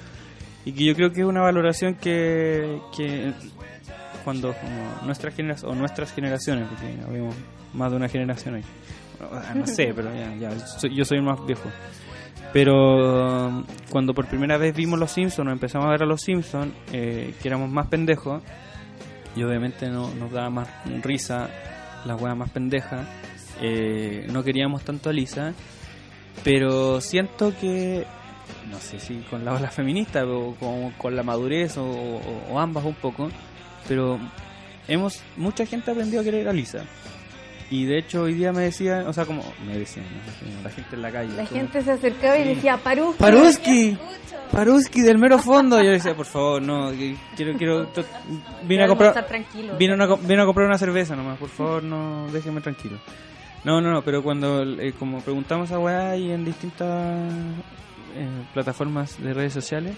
[0.65, 3.33] Y que yo creo que es una valoración que, que
[4.23, 7.35] cuando como nuestras generaciones o nuestras generaciones porque habemos
[7.73, 8.63] más de una generación ahí.
[9.55, 10.49] No sé pero ya, ya
[10.89, 11.69] yo soy más viejo
[12.53, 16.71] pero cuando por primera vez vimos los Simpsons o empezamos a ver a los Simpsons
[16.93, 18.41] eh, que éramos más pendejos
[19.35, 20.69] y obviamente no, nos daba más
[21.01, 21.49] risa
[22.05, 23.05] la wea más pendeja
[23.61, 25.53] eh, no queríamos tanto a Lisa
[26.43, 28.05] pero siento que
[28.69, 32.95] no sé si con la ola feminista o con, con la madurez o ambas un
[32.95, 33.29] poco,
[33.87, 34.19] pero
[34.87, 36.85] hemos mucha gente aprendió a querer a Lisa.
[37.73, 40.05] Y de hecho hoy día me decían, o sea, como me decían,
[40.63, 41.29] la gente en la calle.
[41.35, 43.17] La como, gente se acercaba y decía, Paruski.
[43.17, 43.97] Paruski,
[44.51, 45.81] Paruski del mero fondo.
[45.81, 46.91] Y yo decía, por favor, no,
[47.35, 47.89] quiero, quiero,
[48.67, 49.25] vine a comprar,
[49.79, 52.99] vine a, vine a comprar una cerveza nomás, por favor, no, déjenme tranquilo.
[53.63, 57.31] No, no, no, pero cuando eh, como preguntamos a weá y en distintas
[58.15, 59.95] eh, plataformas de redes sociales,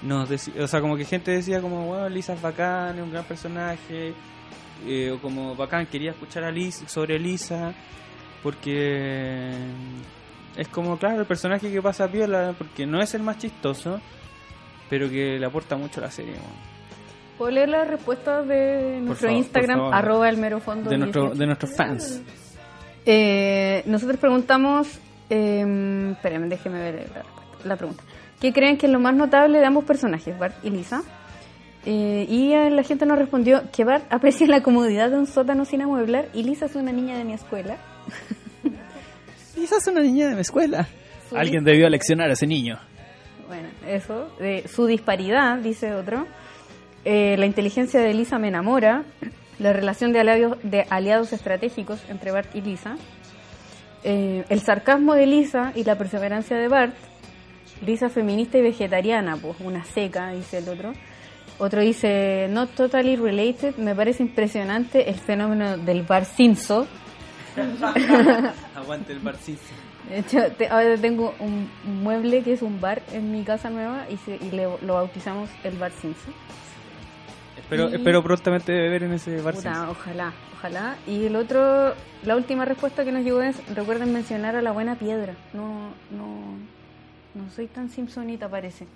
[0.00, 3.10] nos deci- o sea, como que gente decía como, bueno, Lisa es bacán, es un
[3.12, 4.14] gran personaje,
[4.86, 7.74] eh, o como bacán, quería escuchar a Lisa, sobre Lisa,
[8.42, 9.50] porque
[10.56, 14.00] es como, claro, el personaje que pasa piola, porque no es el más chistoso,
[14.88, 16.34] pero que le aporta mucho a la serie.
[17.36, 20.90] ¿Puedo leer las respuestas de nuestro favor, Instagram, arroba el mero fondo?
[20.90, 21.38] De, nuestro, 18?
[21.38, 22.22] de nuestros fans.
[23.06, 24.98] Eh, nosotros preguntamos,
[25.30, 27.24] eh, espérenme, déjeme ver la,
[27.64, 28.02] la pregunta.
[28.40, 31.02] ¿Qué creen que es lo más notable de ambos personajes, Bart y Lisa?
[31.90, 35.64] Eh, y eh, la gente nos respondió que Bart aprecia la comodidad de un sótano
[35.64, 37.78] sin amueblar y Lisa es una niña de mi escuela.
[39.56, 40.86] Lisa es una niña de mi escuela.
[41.28, 42.78] Su- Alguien debió aleccionar a ese niño.
[43.46, 44.28] Bueno, eso.
[44.38, 46.26] De su disparidad, dice otro.
[47.06, 49.04] Eh, la inteligencia de Lisa me enamora.
[49.58, 52.96] La relación de aliados, de aliados estratégicos entre Bart y Lisa.
[54.04, 56.94] Eh, el sarcasmo de Lisa y la perseverancia de Bart.
[57.84, 60.92] Lisa feminista y vegetariana, pues una seca, dice el otro.
[61.58, 66.86] Otro dice, not totally related, me parece impresionante el fenómeno del Bart Simpson.
[68.76, 69.60] Aguante el barcito.
[70.08, 74.06] De hecho, te- ahora tengo un mueble que es un bar en mi casa nueva
[74.08, 76.32] y, se- y le- lo bautizamos el Bar Simpson.
[77.58, 79.54] Espero, Y- espero prontamente beber en ese bar.
[79.54, 80.96] Puta, ojalá, ojalá.
[81.06, 81.92] Y el otro,
[82.22, 85.34] la última respuesta que nos llegó es, recuerden mencionar a la buena piedra.
[85.52, 86.56] No, no,
[87.34, 88.86] no soy tan Simpsonita parece.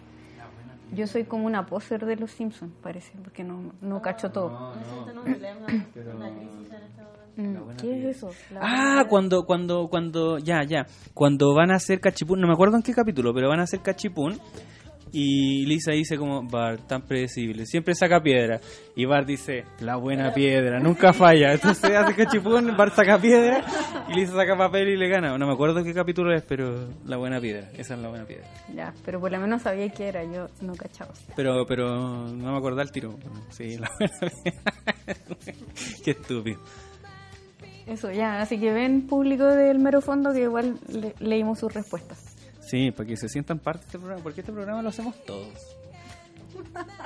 [0.95, 4.53] Yo soy como una poser de los Simpsons, parece, porque no, no cacho todo.
[7.35, 8.29] Mm, ¿Qué es eso?
[8.53, 10.85] La Ah, cuando, cuando, cuando, ya, ya,
[11.15, 13.81] cuando van a hacer cachipún, no me acuerdo en qué capítulo, pero van a hacer
[13.81, 14.39] cachipún
[15.15, 18.61] y Lisa dice como, Bart, tan predecible, siempre saca piedra.
[18.97, 23.63] Y Bart dice, la buena piedra, nunca falla, entonces hace cachipún, Bart saca piedra
[24.09, 27.17] y Lisa saca papel y le gana, no me acuerdo qué capítulo es, pero la
[27.19, 28.45] buena piedra, esa es la buena piedra,
[28.75, 31.13] Ya, pero por lo menos sabía qué era, yo no cachaba.
[31.37, 31.87] pero, pero
[32.29, 33.19] no me acuerdo el tiro,
[33.51, 34.73] sí, la buena piedra,
[36.05, 36.59] qué estúpido.
[37.87, 42.32] Eso, ya, así que ven público del mero fondo que igual le- leímos sus respuestas.
[42.73, 45.53] Sí, para que se sientan parte de este programa, porque este programa lo hacemos todos.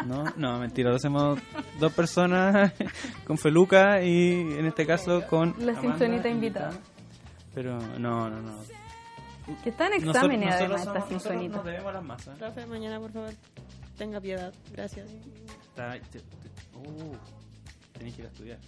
[0.06, 1.40] No, no, mentira, lo hacemos
[1.80, 2.72] dos personas
[3.26, 6.70] con Feluca y en este caso con La Simpsonita invitada.
[7.52, 8.58] Pero no, no, no.
[9.64, 11.56] Que está en exámenes nosotros además somos- esta Simpsonita.
[11.56, 12.38] nos debemos a las masas.
[12.38, 13.30] Profe, mañana por favor,
[13.98, 14.54] tenga piedad.
[14.72, 15.08] Gracias.
[15.70, 17.12] Está- te- te- uh,
[17.98, 18.58] tenés que ir a estudiar.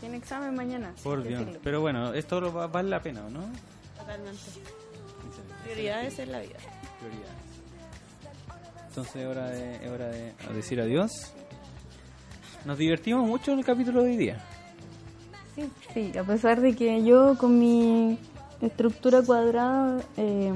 [0.00, 0.94] Tiene examen mañana.
[1.02, 1.42] Por Dios.
[1.64, 3.50] Pero bueno, esto lo va- vale la pena, ¿o no?
[3.98, 4.40] Totalmente.
[5.66, 6.56] Prioridades en la vida.
[7.00, 7.36] Prioridades.
[8.88, 11.10] Entonces es hora de, es hora de decir adiós.
[12.64, 14.44] Nos divertimos mucho en el capítulo de hoy día.
[15.54, 18.18] Sí, sí, a pesar de que yo con mi
[18.60, 20.52] estructura cuadrada eh,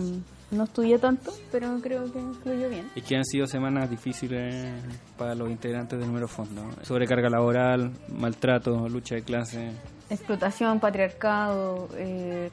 [0.51, 2.91] no estudié tanto, pero creo que fluyó bien.
[2.95, 4.73] Es que han sido semanas difíciles
[5.17, 6.63] para los integrantes del número fondo.
[6.83, 9.71] Sobrecarga laboral, maltrato, lucha de clase,
[10.11, 12.51] Explotación, patriarcado, eh,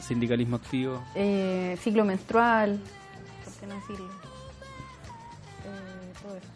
[0.00, 1.02] sindicalismo activo.
[1.14, 2.78] eh, ciclo menstrual,
[3.44, 4.06] ¿por qué no decirlo?
[5.64, 6.46] Eh, todo eso.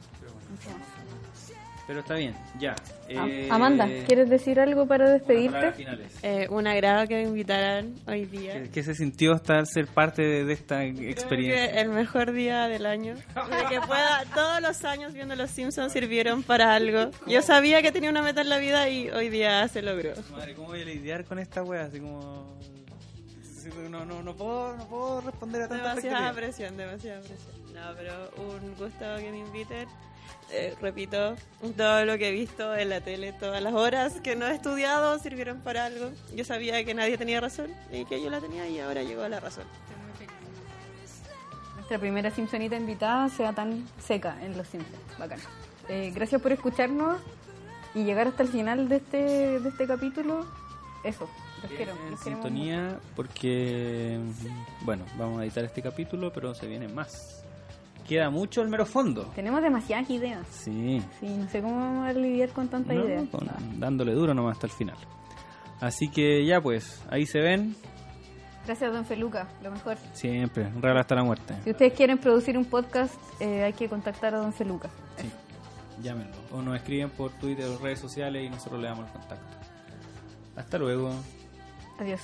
[1.85, 2.77] Pero está bien, ya.
[3.17, 5.73] Ah, Eh, Amanda, ¿quieres decir algo para despedirte?
[5.73, 6.13] finales.
[6.23, 8.53] Eh, un agrado que me invitaran hoy día.
[8.63, 11.73] ¿Qué, qué se sintió estar ser parte de, de esta Creo experiencia?
[11.73, 13.17] que el mejor día del año.
[13.17, 17.11] De que pueda, todos los años viendo Los Simpsons sirvieron para algo.
[17.27, 20.13] Yo sabía que tenía una meta en la vida y hoy día se logró.
[20.31, 21.83] Madre, ¿cómo voy a lidiar con esta wea?
[21.87, 22.59] Así como...
[23.91, 26.33] No, no, no, puedo, no puedo responder a tanta Demasiada expectativa.
[26.35, 27.75] presión, demasiada presión.
[27.75, 29.89] No, pero un gusto que me inviten.
[30.51, 31.35] Eh, repito,
[31.77, 35.19] todo lo que he visto en la tele, todas las horas que no he estudiado
[35.19, 36.11] sirvieron para algo.
[36.35, 39.41] Yo sabía que nadie tenía razón y que yo la tenía y ahora llegó la
[39.41, 39.65] razón.
[41.77, 44.97] Nuestra primera Simpsonita invitada sea tan seca en Los Simpsons.
[45.19, 45.41] Bacán.
[45.89, 47.21] Eh, gracias por escucharnos
[47.95, 50.47] y llegar hasta el final de este, de este capítulo.
[51.05, 51.29] Eso,
[51.63, 51.93] los quiero.
[51.93, 54.19] en los queremos sintonía porque
[54.85, 57.45] bueno vamos a editar este capítulo pero se viene más
[58.09, 59.27] queda mucho el mero fondo.
[59.35, 60.45] Tenemos demasiadas ideas.
[60.51, 63.25] sí Sí, no sé cómo vamos a lidiar con tanta No, idea.
[63.31, 63.49] con-
[63.79, 64.97] dándole duro nomás hasta el final
[65.81, 67.75] así que ya pues ahí se ven
[68.65, 69.97] Gracias, don Feluca, lo mejor.
[70.13, 74.35] siempre real hasta la muerte Si ustedes quieren producir un podcast, eh, hay que contactar
[74.37, 74.89] a don Feluca.
[75.17, 75.29] sí,
[76.03, 79.57] llámenlo o nos escriben por Twitter o redes sociales y nosotros le damos el contacto
[80.57, 81.13] hasta luego
[81.99, 82.21] Adiós.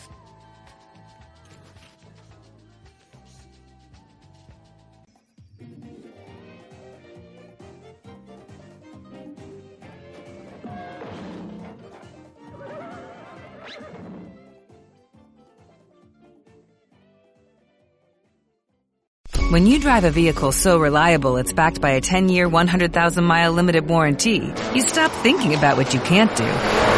[19.50, 24.52] When you drive a vehicle so reliable it's backed by a 10-year, 100,000-mile limited warranty,
[24.74, 26.97] you stop thinking about what you can't do